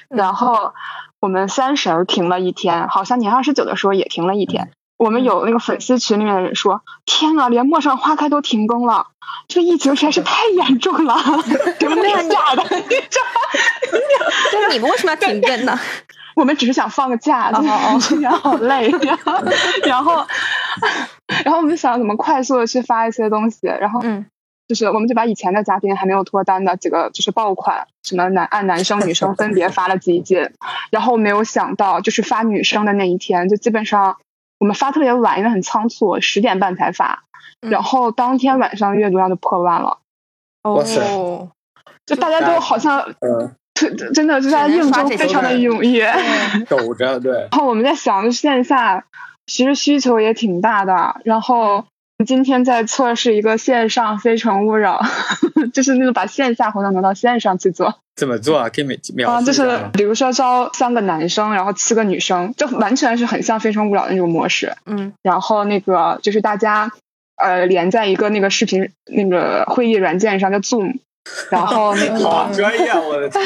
[0.09, 0.73] 然后
[1.21, 4.73] 我们三十停了一天，好像年二十九的时候也停了一天。
[5.01, 9.07] 我们有那个粉丝群里面的人说：“天呐，连陌上花开都停更了，
[9.49, 11.17] 这疫情实在是太严重了，
[11.81, 12.63] 真的假的？
[12.77, 15.81] 你知道就是你们 为什么要停更呢？
[16.37, 18.91] 我们只是想放个假，真的是 好累。
[19.03, 19.43] 然后，
[19.85, 20.27] 然后，
[21.47, 24.27] 然后我们想怎么快速的去发一些东西，然后嗯，
[24.69, 30.53] 就是我们就把以前的嘉宾还没有脱单的几个就是爆款，什么男按男生女生分别发了几件，
[30.91, 34.19] 然后没有想到就是发女生的那一天，就基本上
[34.61, 37.25] 我们发特别晚，因为很仓促，十点半才发，
[37.63, 39.99] 嗯然后当天晚上阅读量就破万了，
[40.63, 41.49] 哇塞哦，
[42.07, 43.03] 就大家都好像
[44.15, 46.13] 真的就大家只能应刷这些征非常的踊跃。
[46.69, 47.33] 抖着对。
[47.33, 49.07] 然后我们在想，线下
[49.47, 51.19] 其实需求也挺大的。
[51.25, 51.87] 然后
[52.27, 55.01] 今天在测试一个线上非诚勿扰，
[55.73, 58.69] 就是那个把线下活动挪到线上去做怎么做啊？
[58.69, 64.75] 可以每秒啊，就是比如说招三个男生，然后七个女生，就完全是很像非诚勿扰的那种模式。
[64.85, 66.91] 嗯然后那个就是大家
[67.37, 70.99] 呃连在一个那个视频那个会议软件上叫 Zoom，
[71.51, 72.99] 然后那好个，专业啊！
[72.99, 73.45] 我的天，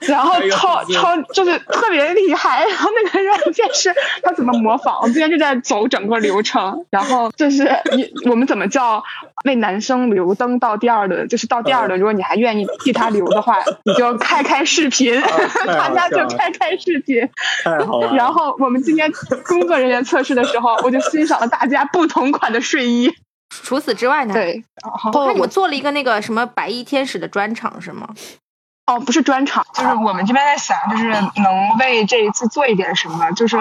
[0.08, 7.64] 然后哎呦超超就是特别厉害，然后那个软件是他怎么模仿，我们今天就在走整个流程，然后就是
[7.96, 9.02] 你我们怎么叫
[9.44, 17.28] 为男生留灯到第二轮，就是到第二轮，如果你还愿意替他留的话，你就开开视频，太 大家就开开视频。
[18.14, 19.10] 然后我们今天
[19.46, 23.10] 工作人员测试的时候，我就欣赏了大家不同款的睡衣。
[23.62, 28.08] 除此之外呢？，对，然后我看你们做了一个那个什么白衣天使的专场是吗？
[28.86, 33.56] 哦，不是专场，就是我们这边在想，就是能为这一次做一点什么，就是。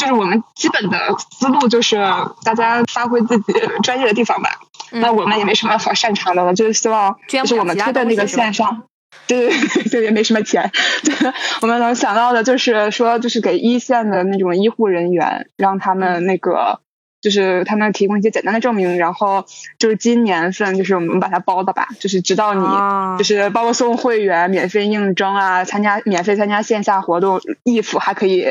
[0.00, 0.98] 就是我们基本的
[1.30, 2.04] 思路就是
[2.42, 3.52] 大家发挥自己
[3.84, 4.58] 专业的地方吧。
[4.90, 8.82] 嗯那我们也没什么好擅长的了，就是希望就是我们推的那个线上，
[9.28, 10.68] 对对 对，也没什么钱。
[11.04, 16.80] 对，我们能想到的就是说，就是给一线的那种医护人员，让他嗯们那个。
[17.28, 19.44] 就是他们提供一些简单的证明，然后
[19.78, 28.46] 就是今年份就是我们把它包的吧，就是直到你啊就是包括送会员、免费应征啊，参加免费参加线下活动，if 还可以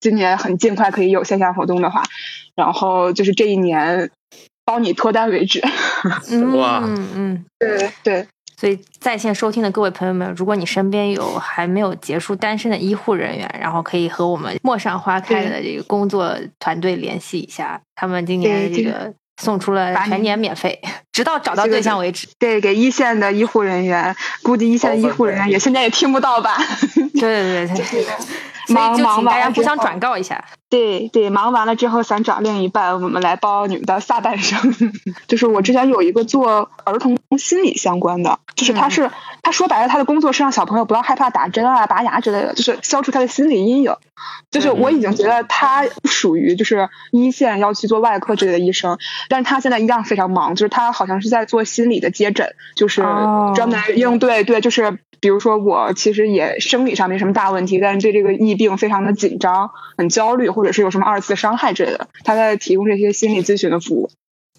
[0.00, 2.02] 今年很尽快可以有线下活动的话，
[2.56, 4.10] 然后就是这一年
[4.64, 5.62] 包你脱单为止。
[6.28, 7.44] 嗯哇 嗯嗯。
[7.60, 8.26] 对对，
[8.58, 20.80] 所以在线收听的各位朋友们，如果你身边有还没有结束单身的医护人员，然后可以和我们陌上花开的这个工作团队联系一下，他们今年这个送出了全年免费，
[21.12, 22.26] 直到找到对象为止。
[22.38, 26.56] 对给一线的医护人员，估计一线的医护人员也现在也听不到吧？
[26.94, 28.04] 对对对对，
[28.68, 30.42] 所忙以就请大家互相转告一下。
[30.68, 34.74] 对对，忙完了之后想找另一半，我们来包你们的下半生。
[35.28, 39.10] 就是我之前有一个做儿童心理相关的，就是他是、
[39.42, 43.94] 他说白了，他的工作是让小朋友不要害怕打针啊、拔牙之类的，就是消除他的心理阴影。
[44.50, 48.98] 就是我已经觉得他不属于就是一线要去做外科之类的医生，
[49.28, 64.10] 但是他现在一样非常忙，就是他好像是在做心理的接诊，就是哦专门应对对，就是比如说我其实也生理上没什么大问题，但是对这个疫病非常的紧张、很焦虑，或者是有什么二次伤害之类的，他在提供这些心理咨询的服务。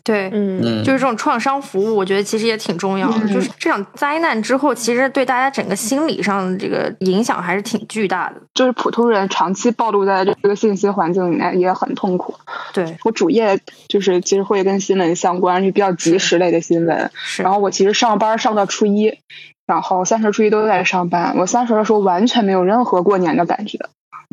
[0.04, 3.18] 对，嗯，嗯，就是这种创伤服务，我觉得其实也挺重要的。
[3.24, 8.42] 嗯就是这场灾难之后，其实对大家整个心理上的这个影响还是挺巨大的。
[8.54, 12.34] 就是普通人长期暴露在这个信息环境里面也很痛苦。
[12.72, 17.12] 对，我主业就是其实会跟新闻相关，就比较及时类的新闻。
[17.14, 17.44] 是。
[17.44, 19.20] 然后我其实上班上到初一，
[19.66, 21.36] 然后三十初一都在上班。
[21.36, 23.78] 我三十的时候完全没有任何过年的感觉。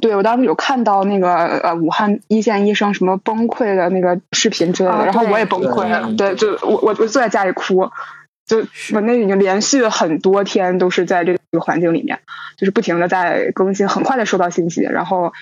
[0.00, 6.12] 对，我当时有看到那个呃武汉一线医生什么崩溃的那个视频之类的，啊然后我也崩溃了。
[6.16, 7.90] 对，就我我我坐在家里哭，
[8.46, 8.58] 就
[8.92, 12.20] 我那已经连续很多天都是在这个环境里面，
[12.56, 15.32] 就是不停的在更新，很快的收到信息，然后。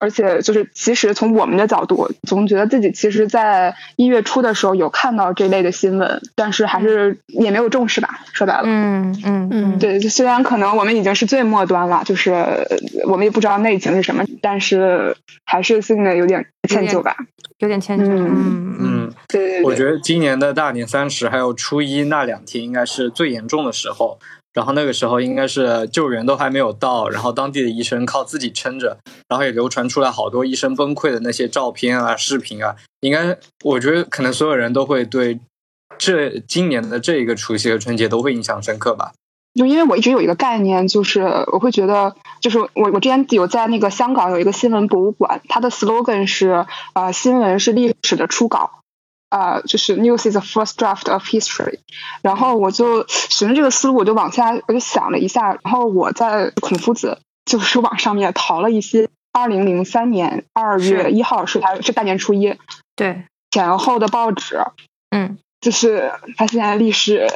[0.00, 8.20] 而且就是，其实从我们的角度，总觉得自己其实，在一月初的时候有看到这类的新闻，但是还是也没有重视吧。
[8.32, 12.64] 说白了，嗯嗯嗯，对，虽然可能我们已经是最末端了，就是呃
[13.06, 17.14] 我们也不知道内情是什么，但是还是心里有点歉疚吧。
[17.58, 18.04] 有点歉疚。
[18.04, 24.18] 嗯嗯嗯，嗯，对对对，我觉得今年的大年三十还有初一那两天应该是最严重的时候，
[24.52, 35.38] 然后那个时候应该是救援都还没有到，然后当地的医生靠自己撑着，然后也流传出来好多医生崩溃的那些照片啊、视频啊，应该我觉得可能所有人都会对
[35.98, 39.12] 这今年的这一个除夕和春节都会印象深刻吧。
[39.54, 48.80] 就因为我一直有一个概念，就是我会觉得，就是我我之前有在那个香港有一个新闻博物馆，它的 slogan 是呃新闻是历史的初稿。
[49.30, 51.78] 啊、就是 news is the first draft of history，
[52.20, 62.58] 然后我就循着这个思路，我就往下，我就想了一下，然后我在孔夫子就是网上面淘了一些二零零三年二月一号是他是大年初一
[62.96, 64.60] 对，前后的报纸，
[65.10, 67.26] 嗯，就是发现历史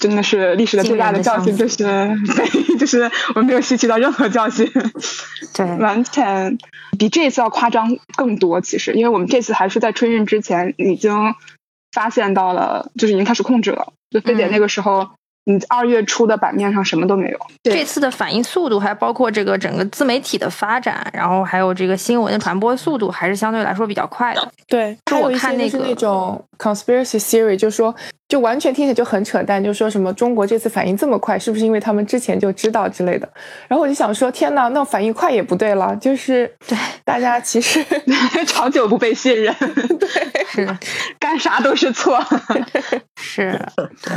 [0.00, 1.76] 真的是历史的最大的教训，就是
[2.34, 4.70] 对，就是我没有吸取到任何教训，
[5.54, 6.58] 对，完全
[6.98, 8.60] 比这次要夸张更多。
[8.60, 11.34] 其实，因为我们这次还是在春运之前已经
[11.92, 13.92] 发现到了，就是已经开始控制了。
[14.10, 15.10] 就非得嗯那个时候，
[15.48, 17.38] 你二月初的版面上什么都没有。
[17.62, 24.48] 这次的反应速度，还包括这个整个自媒体的发展，然后还有这个新闻的传播速度，还是相对来说比较快的。
[24.66, 27.94] 对，就我看那个那种 conspiracy theory，就说
[28.28, 33.28] 就完全听起来就很扯淡，就说什么中国这次反应这么快，是不是因为他们之前就知道之类的？
[33.68, 37.84] 然后我就想说，天呐，那反应快也不对了，就是对大家其实
[38.48, 39.54] 长久不被信任，
[40.48, 40.66] 是
[41.20, 42.20] 干啥都是错。
[43.18, 43.58] 是
[44.02, 44.16] 对，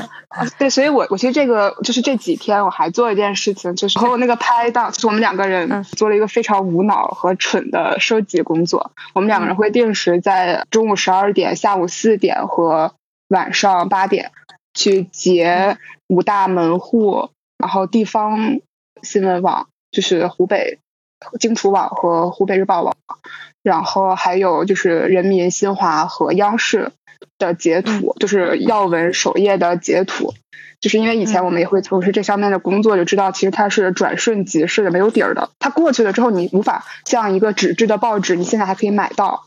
[0.58, 8.94] 对，所以我我其实这个就是这几天我还做一件事情，就是和我那个拍档，就是我们两个人嗯做了一个非常无脑和蠢的收集工作。
[9.14, 12.94] 我们两个人会定时在中午十二点、下午四点和
[13.28, 14.32] 晚上八点，
[14.74, 18.62] 去截五大门户，然后地方
[19.02, 20.80] 新闻网，就是湖北
[21.38, 22.96] 荆楚网和湖北日报网，
[23.62, 26.94] 然后还有就是人民新华和央视
[27.38, 30.34] 的截图，就是要闻首页的截图。
[30.80, 35.50] 就是因为以前我们也会从事这方面的工作，就知道其实它是转瞬即逝的，没有底儿的。
[35.60, 39.46] 它过去了之后，你无法像一个纸质的报纸，你现在还可以买到，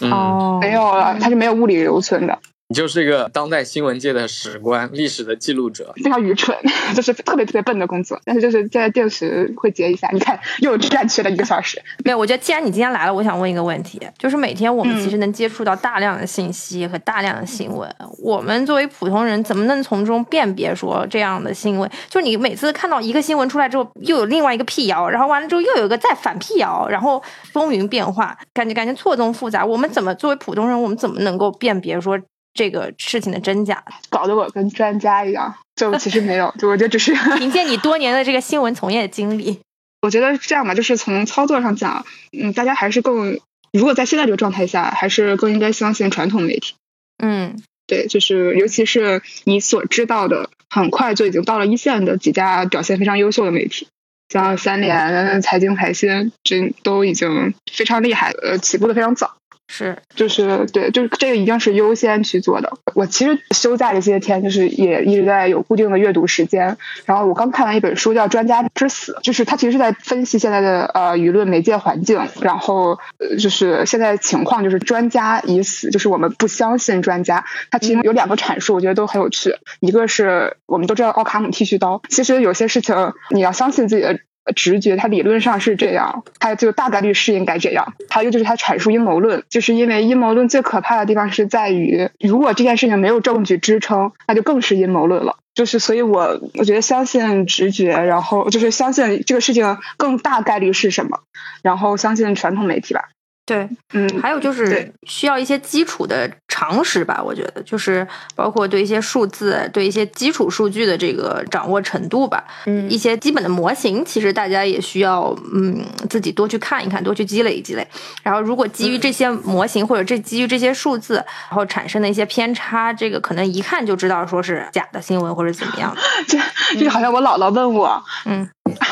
[0.00, 2.38] 嗯，哦，没有了，它是没有物理留存的。
[2.70, 5.92] 你就是一个当代新闻界的史官，历史的记录者。
[5.96, 6.56] 非常愚蠢，
[6.94, 8.16] 就是特别特别笨的工作。
[8.24, 11.82] 但是就是在定时会截一下，你看又占据了一个小时。
[12.04, 17.92] 没有，我觉得既然你今天来了，我想问一个问题，就是每天我们其实能接触到大量的信息和大量的新闻，
[18.22, 21.90] 我们作为普通人怎么能从中辨别说这样的新闻？
[22.08, 27.20] 就你每次看到一个新闻出来之后，又有另外一个辟谣，然后完了之后又有一个再反辟谣，然后
[27.52, 29.66] 风云变化，感觉感觉错综复杂。
[29.66, 32.16] 我们怎么作为普通人，我们怎么能够辨别说
[32.52, 33.82] 这个事情的真假？
[34.08, 39.60] 搞得我跟专家一样，就其实没有，就我觉得只是 凭借你多年的这个新闻从业经历，
[40.02, 42.04] 我觉得这样吧，就是从操作上讲，
[42.36, 43.38] 嗯，大家还是更，
[43.72, 46.74] 如果在现在这个状态下，还是更应该相信传统媒体。
[47.22, 53.88] 嗯对，就是尤其是你所知道的，很快就已经到了一线的几家表现非常优秀的媒体，
[54.28, 59.36] 像三联、财经财新，这都已经非常厉害，呃，起步的非常早。
[59.72, 62.72] 是就是对，就是这个一定是优先去做的。
[62.94, 66.76] 我其实休假这些天，就是也一直在有固定的阅读时间。
[67.04, 72.20] 然后我刚看完一本书，叫《专家之死》，就是它其实是在分析现在的呃舆论媒介环境。
[72.40, 72.98] 然后
[73.38, 77.44] 就是现在情况就是专家已死，就是我们不相信专家。
[77.70, 79.54] 它其实有两个阐述，我觉得都很有趣。
[79.78, 84.18] 一个是我们都知道奥卡姆剃须刀，其实有些事情你要相信自己的。
[84.52, 87.94] 直觉，它理论上是这样，它就大概率是应该这样。
[88.08, 95.36] 还有就是它阐述阴谋论，就是因为阴谋论最可怕的地方是在于，如果这件事情没有证据支撑，那就更是阴谋论了。
[95.52, 101.20] 就是所以我我觉得相信直觉，然后就是相信这个事情更大概率是什么，
[101.62, 103.08] 然后相信传统媒体吧。
[103.50, 117.84] 对，嗯，还有就是对需要一些基础的常识吧，我觉得就是包括对一些数字、对一些基础数据的这个掌握程度吧，嗯一些基本的模型，其实大家也需要嗯自己多去看一看，多去积累积累。
[118.22, 121.16] 然后如果基于这些模型或者这基于这些数字，
[121.48, 125.92] 然后产生的一些偏差，这个可能一看就知道说是假的新闻或者怎么样。
[126.28, 126.38] 这
[126.78, 128.48] 这好像我姥姥问我，嗯，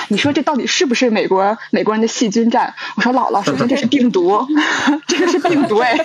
[0.09, 2.75] 你说这到底是不是美国美国人的细菌战？
[2.97, 4.48] 我说姥姥，首先这是病毒，
[5.07, 5.97] 这个是病毒哎，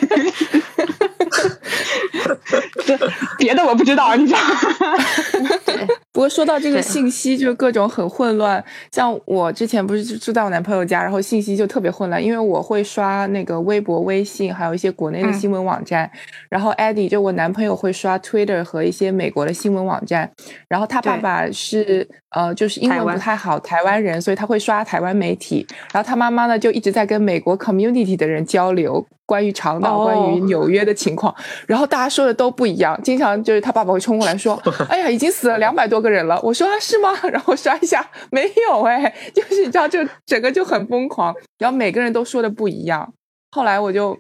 [2.86, 2.98] 这
[3.38, 4.56] 别的我不知道，你知道吗？
[6.12, 8.64] 不过说到这个信息，就各种很混乱。
[8.92, 16.10] 像我之前不是住在我男朋友家，然后信息就特别混乱，因为我会刷那个微博、微信，还有一些国内的嗯新闻网站。
[16.50, 20.32] 然后 Eddie 就我男朋友会刷 Twitter 和一些美国的新闻网站。
[20.68, 25.66] 然后他爸爸是呃，就是英文不太好，台湾人，所以他会刷台湾媒体。
[25.94, 31.34] 然后他妈妈呢，就一直在跟美国 community 的人交流关于长岛、哦关于纽约的情况。
[31.68, 34.56] 然后大家说的都不一样，经常就是他爸爸会冲过来说：
[34.90, 43.14] “哎呀，已经死了两百多个人了。”我说：“啊，是吗？” 然后刷一下，没有哎，就是你知道，就整个就很疯狂，然后每个人都说的不一样。
[43.52, 44.18] 后来我就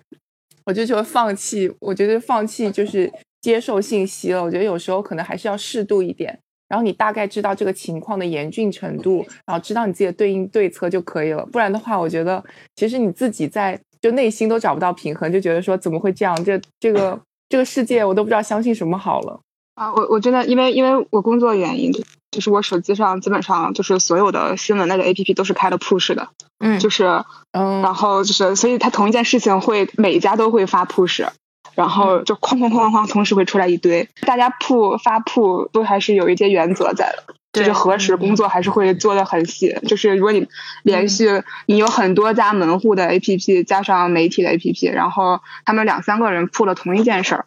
[0.65, 3.11] 我就觉得放弃，我觉得放弃就是
[3.41, 4.43] 接受信息了。
[4.43, 6.39] 我觉得有时候可能还是要适度一点，
[6.73, 11.45] 然后你大概知道这个情况的严峻程度，然后知道你自己的对应对策就可以了。
[11.45, 12.43] 不然的话，我觉得
[12.75, 16.35] 其实你自己在就内心都找不到平衡，就觉得说怎么会这样？
[16.43, 19.39] 这这个这个世界我都不知道相信什么好了。
[19.75, 21.91] 啊，我我真的因为因为我工作原因，
[22.31, 31.27] 就是我手机上基本上就是所有的新闻类的 APP 都是开了 push 的，嗯，就是嗯，然后就是，所以它同一件事情会每一家都会发 push，
[31.75, 34.07] 然后就哐哐哐哐，同时会出来一堆。
[34.21, 39.75] 大家铺发铺都还是有一些原则在的，就是核实工作还是会做的很细。
[39.87, 40.47] 就是如果你
[40.83, 47.45] 连续你有很多家门户的 APP 加上媒体的 APP，然后他们两三个人铺了同一件事儿，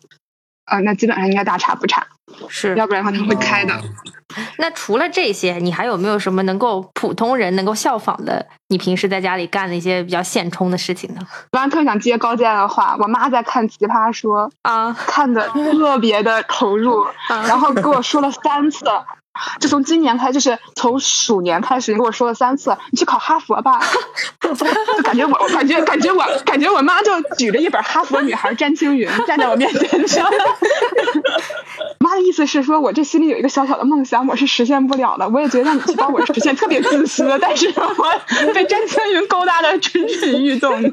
[0.67, 2.07] 啊、那基本上应该大差不差，
[2.49, 3.75] 是要不然的话他会开的。
[4.59, 8.45] 那除了这些，你还有没有什么能够普通人能够效仿的？
[8.69, 11.21] 你平时在家里干的一些比较现充的事情呢？
[11.53, 18.85] 我刚特想接高健的话，我妈在看《奇葩说》，啊，看的特别的投入，然后跟我说了三次。
[19.61, 23.81] 就从今年开，就是从鼠年开始，你跟我说了三次，你去考哈佛吧。
[24.41, 30.37] 就感觉我，我感觉感觉我感觉我妈就举着一本《哈佛女孩詹青云》站在我面前，你知道吗？
[31.99, 35.29] 妈的意思是说，我这心里有一个小小的梦想，我是实现不了的。
[35.29, 40.91] 我也觉得让你去帮我实现，特别自私，但是我被詹青云勾搭的蠢蠢欲动的。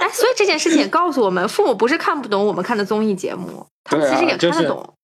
[0.00, 4.94] 哎，所以这件事情也告诉我们，父母不是看不懂我们看的综艺节目，他们其实也看就是得懂。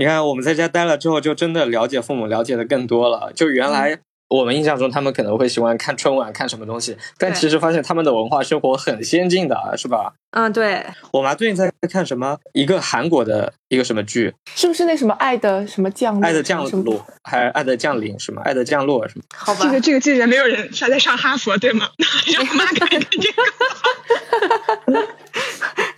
[0.00, 3.30] 你看我们在家待了之后，就真的了解父母，了解的更多了。
[3.34, 3.98] 就原来
[4.30, 10.14] 我们印象中他们可能会喜欢看春晚，看什么东西，但其实发现他们的文化生活很先进的，是吧？
[10.30, 16.26] 嗯，对，我妈最近在看什么一个韩国的一个什么剧，是不是那什么爱的什么降落？
[16.26, 18.40] 爱的降落，还是爱的降临什么？
[18.40, 19.24] 爱的降落什么？
[19.36, 21.86] 好吧这，个这个季节没有人还在上哈佛对吗？
[22.32, 23.18] 让我妈看看这
[24.92, 25.06] 个。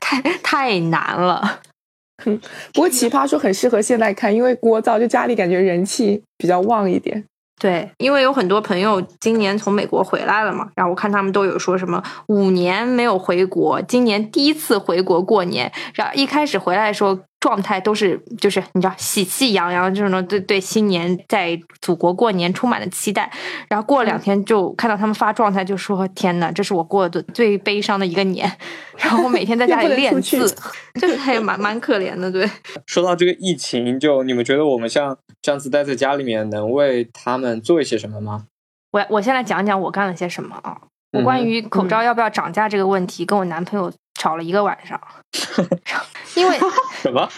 [0.01, 1.61] 太太难了。
[2.73, 7.25] 不过奇葩说很适合现在看，因为聒噪，就家里感觉人气比较旺一点。
[7.61, 23.29] 对，因为有很多朋友今年从美国回来了嘛，然后我看他们都有说什么五年没有回国，今年第一次回国过年，然后一开始回来的时候状态都是就是你知道喜气洋洋，这种对对新年在祖国过年充满了期待，
[23.69, 28.49] 然后过了两天就看到他们发状态，就说天呐，这是我过的最悲伤的一个年，
[28.97, 30.49] 然后我每天在家里练字，
[31.01, 32.49] 就是还蛮蛮可怜的，对。
[32.87, 38.47] 说到这个疫情，就你们觉得我们像这样子待在家里面，能为他们做一些什么吗？
[38.93, 40.79] 我我先来讲讲我干了些什么啊。
[41.13, 45.01] 我嗯关于口罩要不要涨价这个问题，跟我男朋友吵了一个晚上，
[46.37, 46.57] 因为
[47.03, 47.29] 什么？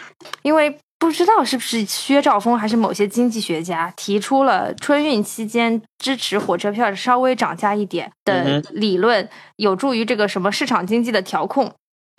[0.43, 9.26] 因为不知道是不是薛兆丰还是某些经济学家提出了春运期间支持火车票稍微涨价一点的嗯理论，
[9.57, 11.72] 有助于这个什么市场经济的调控。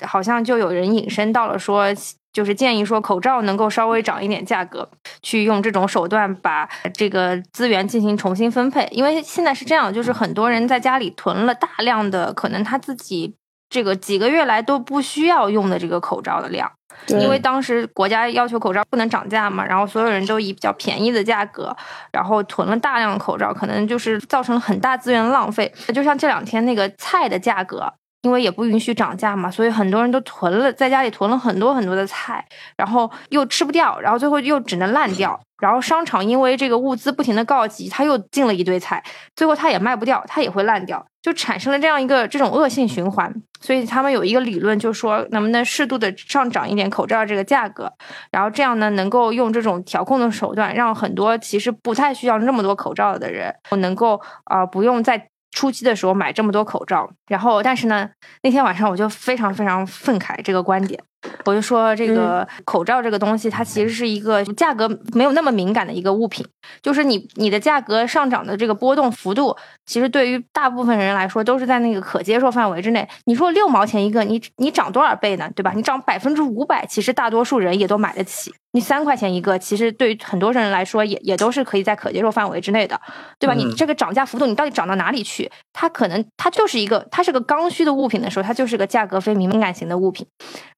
[0.03, 1.85] 好像就有人引申到了说，
[2.33, 4.89] 就是建议说口罩能够稍微涨一点价格，
[5.21, 8.85] 去用这种手段把这个资源进行重新分配。
[8.91, 13.33] 因为现在是这样，就是很多人在家里囤了大量的可能他自己
[13.69, 16.71] 这个几个月来都不需要用的这个口罩的量。
[17.07, 21.75] 因为当时国家要求口罩不能涨价嘛，然后所有人都以比较便宜的价格，
[22.11, 25.71] 然后囤了大量的口罩，可能就是造成了很大资源浪费。
[25.93, 27.91] 就像这两天那个菜的价格。
[28.25, 32.43] 因为也不允许涨价嘛，所以很多人都囤了，在家里囤了很多很多的菜，
[32.75, 35.39] 然后又吃不掉，然后最后又只能烂掉。
[35.61, 39.01] 然后商场因为这个物资不停的告急，他又进了一堆菜，
[39.35, 43.33] 最后他也卖不掉，他也会烂掉，就产生了这样一个这种恶性循环。
[43.61, 47.89] 所以他们有一个理论，就说能不能适度的上涨一点口罩这个价格，
[48.31, 57.09] 然后这样呢，能够用这种调控的手段，让很多其实不太需要那么多口罩的人，能够啊、呃不用在初期的时候买这么多口罩。
[57.27, 58.07] 然后，但是呢，
[58.43, 61.01] 那天晚上我就非常非常愤慨这个观点，
[61.43, 66.45] 我就说这个口罩这个东西，它其实是一个价格没有那么敏感的一个物品，
[66.81, 69.55] 就是你你的价格上涨的这个波动幅度，
[69.85, 73.07] 其实对于大部分人来说都是在那个可接受范围之内。
[73.25, 75.49] 你说六毛钱一个，你你涨多少倍呢？
[75.55, 75.73] 对吧？
[75.75, 78.53] 你涨百分之五百，其实大多数人也都买得起。
[78.71, 82.99] 你三块钱一个，其实对于很多人来说也也都是可以在可接受范围之内的，
[83.39, 83.53] 对吧？
[83.53, 85.49] 你这个涨价幅度，你到底涨到哪里去？
[85.71, 90.27] 它可能它就是一个它是个刚需的物品的时候，它就是个价格非敏感型的物品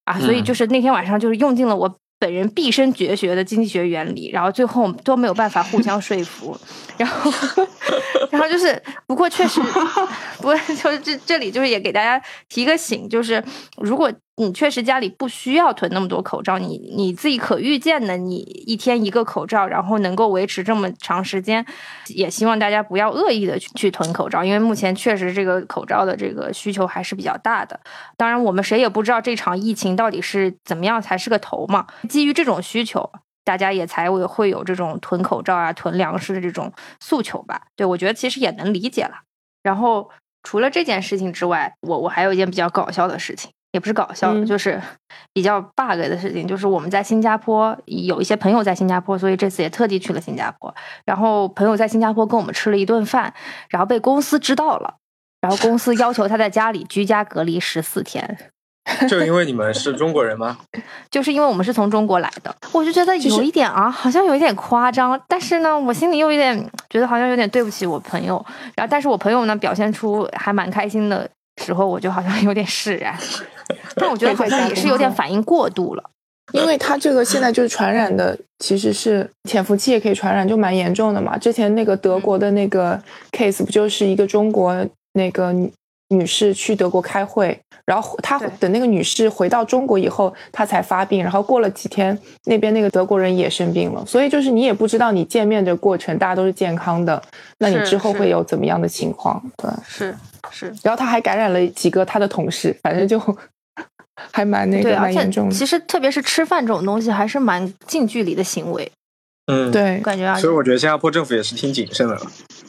[0.07, 0.19] 啊。
[0.19, 6.57] 所以就是那天晚上就是用尽了我本人毕生绝学的经济学原理，然后最后都没有办法互相说服，
[6.97, 7.31] 然后
[8.31, 9.61] 然后就是不过确实
[10.37, 13.43] 不过就是这这里就是也给大家提个醒，就是
[13.77, 21.65] 如果你确实家里不需要囤那么多口罩，你你自己可预见的，你一天一个口罩，然后能够维持这么长时间，
[22.09, 27.79] 也希望大家不要恶意的去去囤口罩，因为目前确实这个口罩的这个需求还是比较大的。
[28.15, 31.87] 当然，我们谁也不知道这场疫情到底是怎么样才是个头嘛。
[32.07, 33.11] 基于这种需求，
[33.43, 37.63] 大家也才会会有这种囤口罩啊、囤粮食的这种诉求吧。
[37.75, 39.21] 对我觉得其实也能理解了。
[39.63, 40.11] 然后
[40.43, 43.49] 除了这件事情之外，我我还有一件比较搞笑的事情。
[43.77, 44.81] 也不是搞笑的，嗯就是
[45.31, 50.73] 比较 bug 的事情，就是我们在新加坡有一些朋友在新加坡，所以这次也特地去了新加坡。
[51.05, 53.31] 然后朋友在新加坡跟我们吃了一顿饭，
[53.69, 54.95] 然后被公司知道了，
[55.39, 58.37] 然后公司要求他在家里居家隔离十四天，
[59.07, 60.57] 就因为你们是中国人吗？
[61.11, 66.57] 就是因为我们是从中国来的，我就觉得有一点啊，好像有一点夸张，但是呢，我心里又有点
[66.89, 68.43] 觉得好像有点对不起我朋友，
[68.75, 73.17] 然后但是我朋友呢表现出还蛮开心的时候，我就好像有点释然，
[73.95, 76.03] 但我觉得好像也是有点反应过度了。
[76.53, 81.37] 因为它这个现在就是传染的，其实是潜伏期也可以传染，就蛮严重的嘛。
[81.37, 82.97] 之前那个德国的那个
[83.33, 84.73] case 不就是一个中国
[85.13, 85.53] 那个
[86.09, 94.05] 女女士去德国开会，然后她等那个女士回到中国以后，她才发病，然后过了几天，那边那个德国人也生病了。
[94.05, 97.21] 所以就是你也不知道你见面的过程，大家都是健康的，
[97.59, 99.41] 那你之后会有怎么样的情况？
[99.57, 99.69] 对。
[99.85, 100.15] 是
[100.49, 103.19] 是，然后他还感染了几个他的同事，反正就
[104.31, 105.55] 还蛮那，个蛮严重的。
[105.55, 108.91] 其实特别是吃饭这种东西，还是蛮近距离的行为，
[109.47, 109.71] 嗯，。
[109.71, 112.21] 对，感觉啊，所以我觉得新加坡政府也是挺谨慎的了。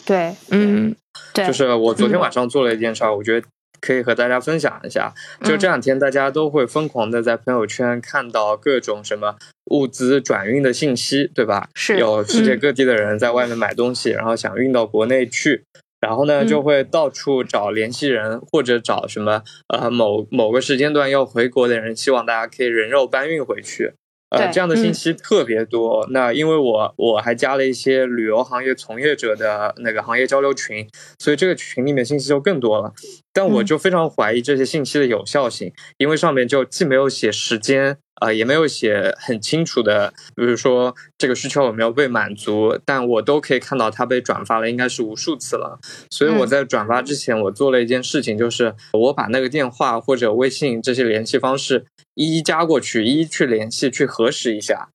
[0.08, 0.96] 对嗯，
[1.34, 3.46] 对，就是我昨天晚上做了一件事儿，我觉得
[3.78, 5.12] 可以和大家分享一下。
[5.44, 9.36] 就这两天，大家都会疯狂的在朋友圈看到各种什么
[9.66, 11.68] 物资转运的信息，对吧？
[11.74, 15.64] 是有世界各地的人在外面买东西，然后想运到国内去。
[16.00, 23.92] 然后呢，就会到处找联系人，或者找什么呃某某个时间段要回国的人，希望大家可以人肉搬运回去。
[24.30, 26.06] 呃，这样的信息特别多。
[26.10, 32.92] 那因为我我还加了一些旅游行业从业者的那个行业交流群，所以这个群里面信息就更多了。
[33.32, 37.98] 但我就非常怀疑这些信息的有效性，因为上面就既没有写时间。
[38.20, 45.78] 啊，也没有写很清楚的，比如说这个需求有没有被满足，但我都可以看到它被转发了，应该是无数次了。
[46.10, 51.84] 所以我在转发之前，我做了一件事情，就是我把那个电话或者微信这些联系方式
[52.18, 54.88] 一一加过去，一一去联系，去核实一下。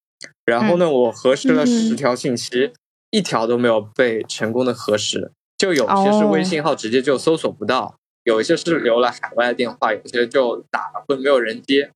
[0.43, 2.73] 然后呢，我核实了十条信息，
[3.11, 7.95] 一条都没有被成功的核实，就有些是微信号直接就搜索不到，
[8.25, 11.89] 有一些是留了海外的电话，有些就打了会没有人接。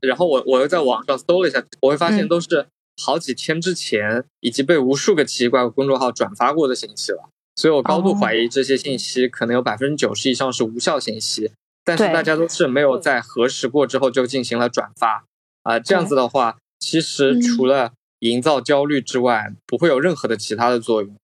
[0.00, 2.66] 然后我我又在网上搜了一下，我会发现都是
[3.00, 11.52] 好几天之前以及被无数个奇怪公众号转发过的信息了，所以我高度怀疑这些信息可能有百分之九十以上是无效信息，
[11.84, 15.24] 但是大家都是没有在核实过之后就进行了转发
[15.62, 21.14] 啊、这样子的话，其实除了营造焦虑之外，不会有任何的其他的作用。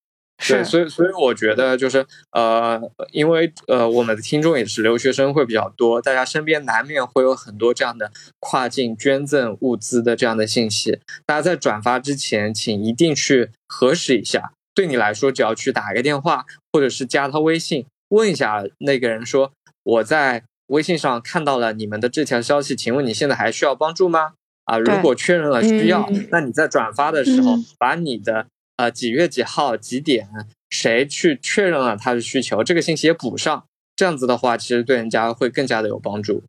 [0.46, 2.80] 对，是所以所以我觉得就是呃，
[3.11, 11.00] 因为呃，我们的听众也是留学生会比较多，大家身边难免会有很多这样的跨境捐赠物资的这样的信息。
[11.26, 14.52] 大家在转发之前，请一定去核实一下。
[14.72, 19.50] 对你来说，只要去打一个电话，或者是加他微信，问一下那个人说
[19.82, 24.33] ：“我在微信上看到了你们的这条消息，请问你现在还需要帮助吗？”
[24.64, 28.47] 啊，如果确认了需要，嗯那你在转发的时候，嗯把你的
[28.77, 30.29] 呃几月几号几点
[30.69, 33.64] 谁去确认了他的需求，这个信息也补上。
[33.97, 36.45] 这样子的话，其实对人家会更加的有帮助。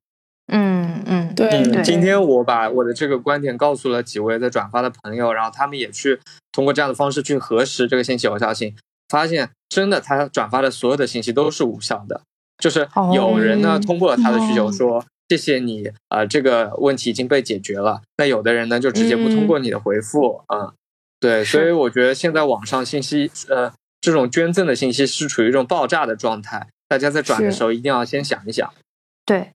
[0.51, 6.19] 嗯嗯，对嗯，对今天我把我的这个观点告诉了几位在转发的朋友，然后他们也去
[6.51, 8.75] 通过这样的方式去核实这个信息有效性，
[9.07, 12.21] 发现真的他转发的所有的信息都是无效的。
[12.59, 15.05] 就是有人呢哦通过了他的需求哦说。
[15.29, 18.01] 谢谢你，啊、这个问题已经被解决了。
[18.17, 20.73] 那有的人呢，就直接不通过你的回复，嗯，
[21.19, 28.73] 对，所以我觉得现在网上信息，呃，这种捐赠的信息是处于一种爆炸的状态，大家在转的时候一定要先想一想。
[29.23, 29.51] 对。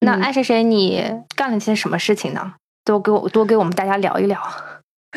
[0.00, 1.04] 那嗯爱谁谁，你
[1.36, 2.54] 干了些什么事情呢？
[2.82, 4.40] 多给我多给我们大家聊一聊。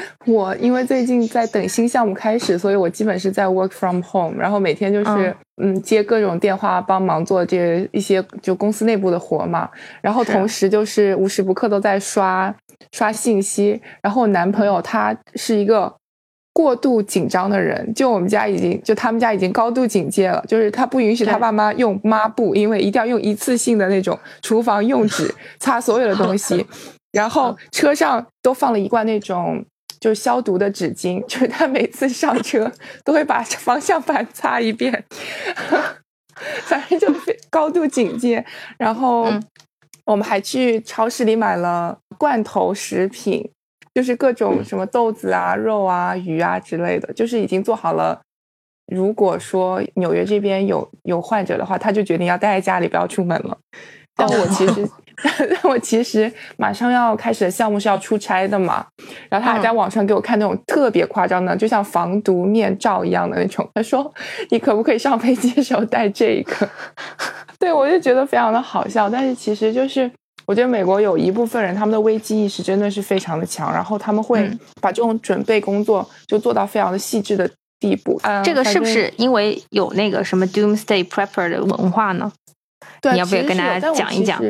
[0.27, 5.81] 我因为最近在等新项目开始，所以我基本是在 work from home，然后每天就是嗯。
[5.81, 9.69] 接各种电话，帮忙做这一些就公司内部的活嘛，
[10.01, 12.53] 然后同时就是无时不刻都在刷
[12.91, 15.93] 刷信息，然后我男朋友他是一个。
[16.53, 26.65] 过度紧张的人，就我们家已经，就他们家已经高度警戒了，就是他不允许他爸妈用抹布，因为一定要用一次性的那种厨房用纸擦所有的东西。
[27.13, 29.63] 然后车上都放了一罐那种
[29.99, 32.71] 就是消毒的纸巾， 就是他每次上车
[33.03, 35.03] 都会把方向盘擦一遍，
[36.63, 38.45] 反正就非高度警戒。
[38.77, 39.43] 然后嗯
[40.05, 43.51] 我们还去超市里买了罐头食品，
[43.93, 48.21] 就是各种什么豆子啊、肉啊、鱼啊之类的，就是已经做好了。
[48.89, 53.57] 如果说纽约这边有有患者的话，他就决定要待在家里，不要出门了。
[54.17, 54.89] 但我其实，
[55.37, 58.85] 但我其实马上要开始的项目是要出差的嘛，
[59.29, 63.69] 然后他还在网上给我看那种特别夸张的，就像防毒面罩一样的那种。
[63.73, 64.11] 他说
[64.49, 66.67] ：“你可不可以上飞机的时候戴这个？”
[67.59, 70.09] 对我就觉得非常的好笑，但是其实就是。
[70.45, 77.49] 我觉得美国有一部分人，他们的危机意识真的是非常的强，然后他们会嗯把这种准备工作就做到非常的细致的
[77.81, 78.17] 地步。
[78.23, 82.31] 嗯这个是不是因为有那个什么 Doomsday Prepper 的文化呢？
[83.01, 84.41] 对，你要不要跟大家讲一讲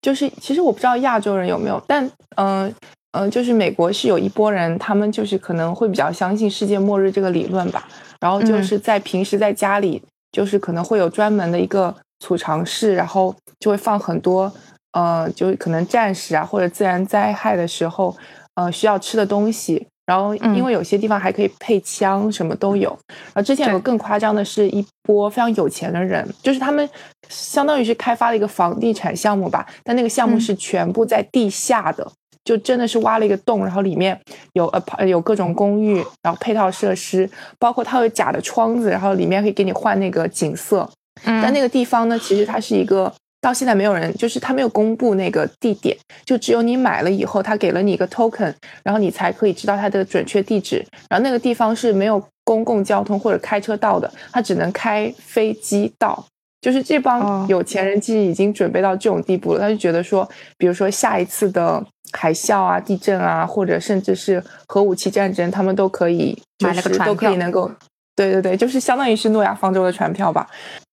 [0.00, 2.74] 就是其实我不知道亚洲人有没有，但嗯嗯、
[3.12, 7.88] 呃呃就是美国是有一波人，他们就是可能会比较相信世界末日这个理论吧。
[8.20, 14.52] 然后就嗯是在平时在家里，就是可能会有专门的一个储藏室，然后就会放很多
[14.92, 18.16] 呃，就是可能战时啊或者自然灾害的时候，
[18.54, 19.88] 呃需要吃的东西。
[20.08, 22.88] 然后，嗯因为有些地方还可以配枪，什么都有。
[23.08, 26.88] 然后之前有个更夸张的是一波非常有钱的人，就是他们
[27.28, 32.10] 相当于是开发了一个房地产项目吧，但那个项目嗯是全部在地下的，
[32.42, 34.18] 就真的是挖了一个洞，然后里面
[34.54, 37.28] 有呃有各种公寓，然后配套设施，
[37.58, 40.88] 包括它有假的窗子，然后里面可以给你换那个景色。
[41.24, 50.84] 嗯，但那个地方呢，其实它是一个到现在没有人，就是他没有公布那个地点，就只有你买了以后，他给了你一个 token，然后你才可以知道它的准确地址。
[51.08, 56.24] 然后那个地方是没有公共交通或者开车到的，他只能开飞机到。
[56.60, 61.80] 就是这哦帮有钱人其实已经准备到这种地步了，他就觉得说，比如说下一次的
[62.10, 67.70] 海啸啊、地震啊，或者甚至是核武器战争，他们都可以，就买了个船是都可以能够，
[68.16, 70.48] 对对对，就是相当于是诺亚方舟的船票吧。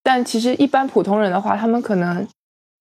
[0.05, 2.25] 但其实一般普通人的话，他们可能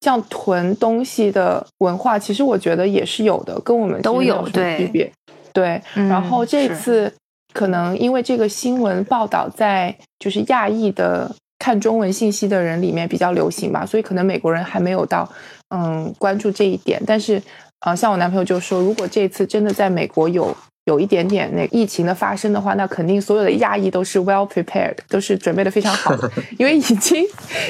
[0.03, 5.11] 像囤东西的文化，其实我觉得也是有的，跟我们都有区别。
[5.55, 7.11] 对，嗯然后这次
[7.55, 15.27] 可能因为这个新闻报道在就是亚裔的看中文信息的人里面比较流行吧，所以可能美国人还没有到
[15.71, 17.03] 嗯关注这一点。
[17.07, 17.41] 但是
[17.81, 20.55] 呃，像我男朋友就说，如果这次真的在美国有
[20.85, 27.25] 有一点点那疫情的发生的话，那肯定所有的亚裔都是 well prepared，都是准备的非常好的， 因为已经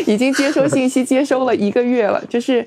[0.06, 2.66] 已经接收信息接收了一个月了，就是。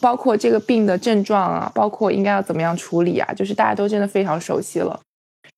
[0.00, 5.00] 包括这个病的症状啊，包括应该要怎么样处理啊，就是大家都真的非常熟悉了。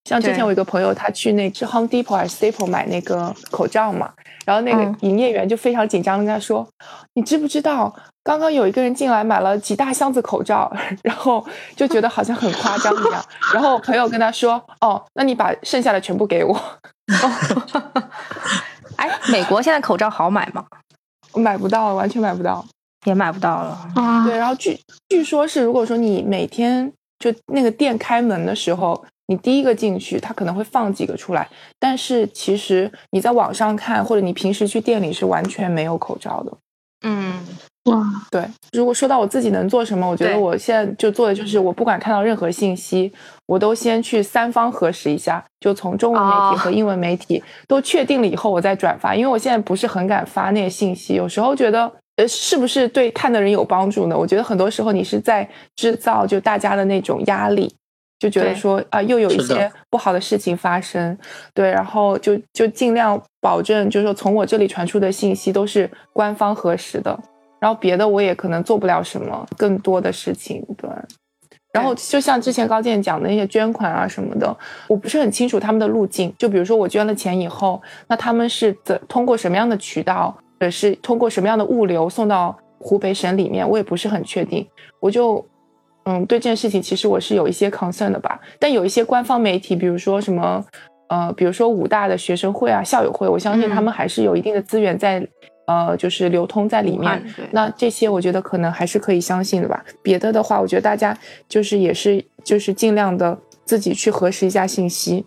[0.05, 4.11] 像之前我有一个朋友，他去那是 Home Depot 还是 Staple 买那个口罩嘛，
[4.44, 6.66] 然后那个嗯营业员就非常紧张的跟他说
[7.14, 7.94] ：“你知不知道
[8.24, 10.70] 刚刚有一个人进来买了几大箱子口罩，
[11.05, 11.44] 然后
[11.76, 13.24] 就觉得好像很夸张一样。”
[13.55, 16.61] 然后我朋友跟他说：“哦，那你把剩下的全部给我。
[18.96, 20.64] 哎，美国现在口罩好买吗？”
[21.32, 22.64] 我 买不到，完全买不到。
[23.05, 23.90] 也买不到了。
[23.96, 24.78] 啊，对，然后据
[25.09, 31.49] 据说是，如果说你每天就那个店开门的时候，你第一个进去，他可能会放几个出来，
[31.79, 36.53] 但是其实你在网上看，或者你平时去店里是完全没有口罩的。
[37.05, 37.41] 嗯，
[37.85, 43.12] 哇，对，如果说到我自己能做什么，我觉得我现在就做的就是，我不管看到任何信息，
[43.47, 49.14] 我都先去三方核实一下，就从中文媒哦体和英文媒体都确定了以后，我再转发。
[49.14, 54.16] 因为我现在不是很敢发那些信息，有时候觉得，呃，是不是对看的人有帮助呢？
[54.16, 57.75] 我觉得很多时候你是在制造就大家的那种压力。
[58.23, 61.18] 就觉得说啊，又有一些不好的事情发生，
[61.53, 67.18] 对，然后就就尽量保证，就是说从我这里传出的信息都是官方核实的，
[67.59, 70.89] 然后别的我也可能做不了什么更多的事情，对。
[71.73, 74.57] 然后就像之前高健讲的那些捐款啊什么的，
[74.87, 76.33] 我不是很清楚他们的路径。
[76.39, 84.64] 就比如说我捐了钱以后，那他们是怎通过什么样的渠道，或者是通过什么样的物流送到湖北省里面，我也不是很确定。
[85.01, 85.45] 我就
[86.05, 88.40] 嗯，对这件事情其实我是有一些 concern 的吧。
[88.59, 90.64] 但有一些官方媒体，比如说什么
[91.09, 95.26] 呃，比如说武大的学生会啊、校友会，我相信他们还是有一定的资源在。
[95.64, 99.82] 呃，就是流通在里面，那这些我觉得可能还是可以相信的吧。
[100.03, 101.16] 别的的话，我觉得大家
[101.48, 105.24] 就是也是就是尽量的自己去核实一下信息。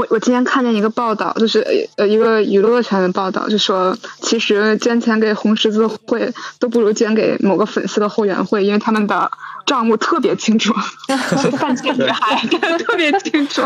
[0.00, 1.60] 我我今天看见一个报道，就是
[1.98, 9.30] 呃一个娱乐圈的报道，就说其实捐钱给红十字会都不如捐给某个粉丝的后援会，因为他们的
[9.66, 10.72] 账目特别清楚，
[11.06, 12.34] 就是犯贱女孩
[12.80, 13.60] 特别清楚，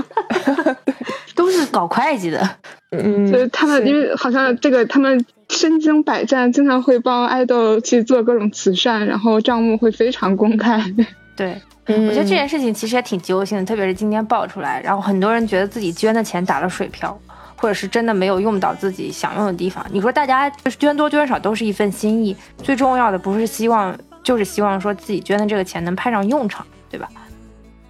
[1.37, 2.57] 都是搞会计的。
[2.91, 10.85] 嗯就是他们因为好像这个他们身经百战，经常会帮爱豆去做各种慈善，然后账目会非常公开。
[11.37, 17.18] 对，嗯我觉得这件事情其实也挺揪心的，特别是今天爆出来，然后很多人觉得自己捐的钱打了水漂，
[17.57, 19.85] 或者是真的没有用到自己想用的地方。
[19.91, 27.09] 你说大家就是捐多捐少都是一份心意，最重要的不是希望，就是希望说自己捐的这个钱能派上用场，对吧？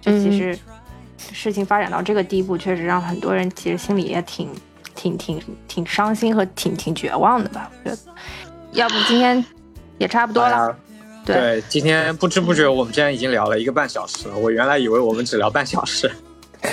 [0.01, 0.59] 就其实
[1.31, 4.49] 事情发展到这个地步，确实让很多人其实心里也挺
[4.93, 7.71] 挺挺挺伤心和挺挺绝望的吧？
[7.83, 8.01] 我觉得，
[8.73, 9.43] 要不今天
[9.97, 10.75] 也差不多了。
[11.25, 14.37] 对对，今天不知不觉我们竟然已经聊了一个半小时了。
[14.37, 16.09] 我原来以为我们只聊半小时，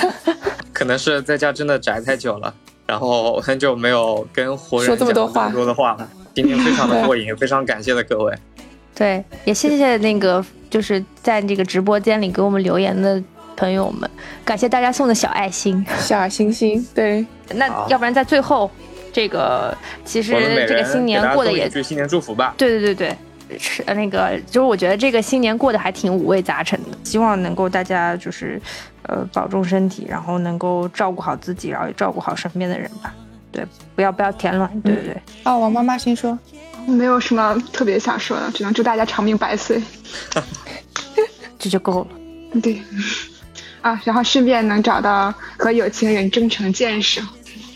[0.73, 2.55] 可能是在家真的宅太久了，
[2.87, 5.27] 然后很久没有跟活人说这么多
[5.65, 6.09] 的话了。
[6.35, 8.35] 今天非常的过瘾，非常感谢的各位。
[8.95, 13.23] 对，也谢谢那个就是在这个直播间里给我们留言的
[13.57, 14.09] 朋友们，
[14.45, 15.85] 感谢大家送的小爱心。
[15.99, 17.25] 小星星，对，
[17.55, 18.71] 那要不然在最后，
[19.13, 20.33] 这个其实
[20.67, 22.55] 这个新年过得也送一句新年祝福吧。
[22.57, 23.17] 对对对对，
[23.59, 28.61] 是呃那个就是我觉得这个新年过得还挺五味杂陈的，希望能够大家就是
[29.05, 33.15] 呃保重身体，然后能够照顾好自己，然后也照顾好身边的人吧。
[33.51, 35.23] 对，不要不要添乱，对对对。
[35.45, 36.39] 哦，王妈妈先说，
[36.87, 39.83] 没有什么特别想说的，只能祝大家长命百岁。
[41.59, 42.61] 这就够了。
[42.61, 42.81] 对，
[43.83, 47.21] 啊，然后顺便能找到和有情人终成眷属。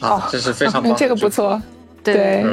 [0.01, 1.29] 啊，这是非常这个不。
[1.29, 1.61] 错，
[2.03, 2.45] 对对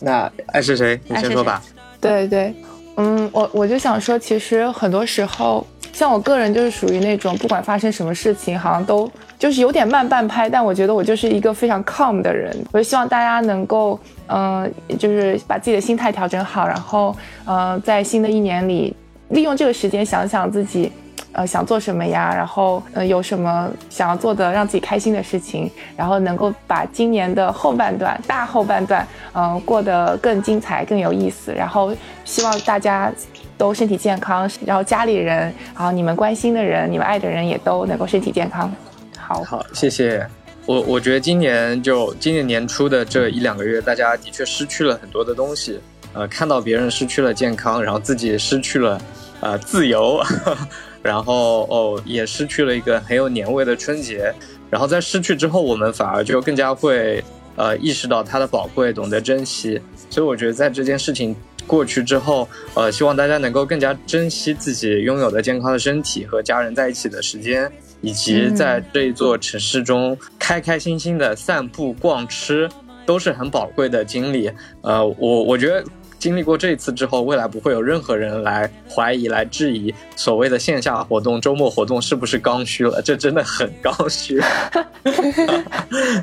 [0.00, 1.00] 那爱是谁？
[1.06, 1.62] 你先说吧。
[2.02, 2.54] 对对，
[2.96, 12.54] 嗯，我我就想说，其实很多时候，像我个人就是属于那种不管发生什么事情，好像都就是有点慢半拍，但我觉得我就是一个非常 calm 的人。
[12.72, 18.94] 我就希望大家能够，嗯、就是把自己的心态调整好，然后，呃，在新的一年里，
[19.28, 20.90] 利用这个时间想想自己
[21.32, 31.52] 呃想做什么呀，然后呃有什么想要做的让自己开心的事情，然后能够把今年的后半段大后半段，嗯、过得更精彩、更有意思。
[31.52, 33.12] 然后希望大家
[33.56, 38.72] 都身体健康，然后家里人，然后你们关心的人、你们爱的人也都能够身体健康。
[39.16, 40.26] 好，好，谢谢。
[40.64, 45.80] 我我觉得今年就今年年初的这一两个月，大家的确失去了很多的东西。
[46.14, 49.00] 呃，看到别人失去了健康，然后自己失去了
[49.40, 50.22] 呃自由，
[51.02, 54.32] 然后哦也失去了一个很有年味的春节。
[54.70, 57.22] 然后在失去之后，我们反而就更加会
[57.56, 59.80] 呃意识到它的宝贵，懂得珍惜。
[60.08, 61.36] 所以我觉得在这件事情
[61.66, 67.70] 过去之后，呃，希望大家能够更加珍惜自己拥有的健康的身体和家人在一起的时间。
[68.04, 72.68] 以及在这一座城市中开开心心的散步、逛吃，
[73.06, 74.50] 都是很宝贵的经历。
[74.80, 75.84] 呃，我我觉得
[76.22, 83.02] 经历过这一次之后，未来不会有任何人来怀疑、来质疑所谓的线下活动、周末活动是不是刚需了。
[83.02, 84.40] 这真的很刚需。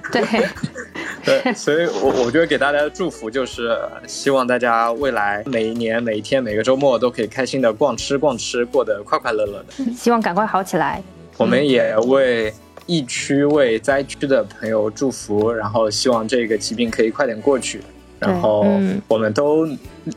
[0.09, 0.23] 对，
[1.43, 3.77] 对，所以我我觉得给大家的祝福就是，
[4.07, 9.93] 希望大家未来每一年、每一天、每个周末都可以开心的逛吃、逛吃，过得快快乐乐的。
[9.93, 11.03] 希望赶快好起来。
[11.35, 12.53] 我们也为
[12.85, 17.81] 疫区、为灾区的朋友祝福，然后希望这个疾病可以快点过去，
[18.19, 19.67] 然后嗯我们都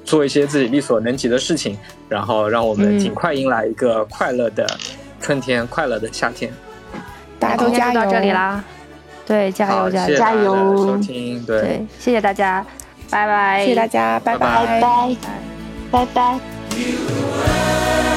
[0.04, 1.78] 做一些自己力所能及的事情，
[2.08, 4.66] 然后让我们嗯尽快迎来一个快乐的
[5.20, 6.52] 春天、快乐的夏天。
[7.38, 8.62] 大家都今天加到这里啦。
[9.24, 10.06] 对，加，油加油！
[10.06, 12.66] 谢谢大家的加油收听，对对，谢谢大家，
[13.08, 15.16] 拜拜，谢谢大家，拜拜拜拜
[15.92, 18.11] 拜，拜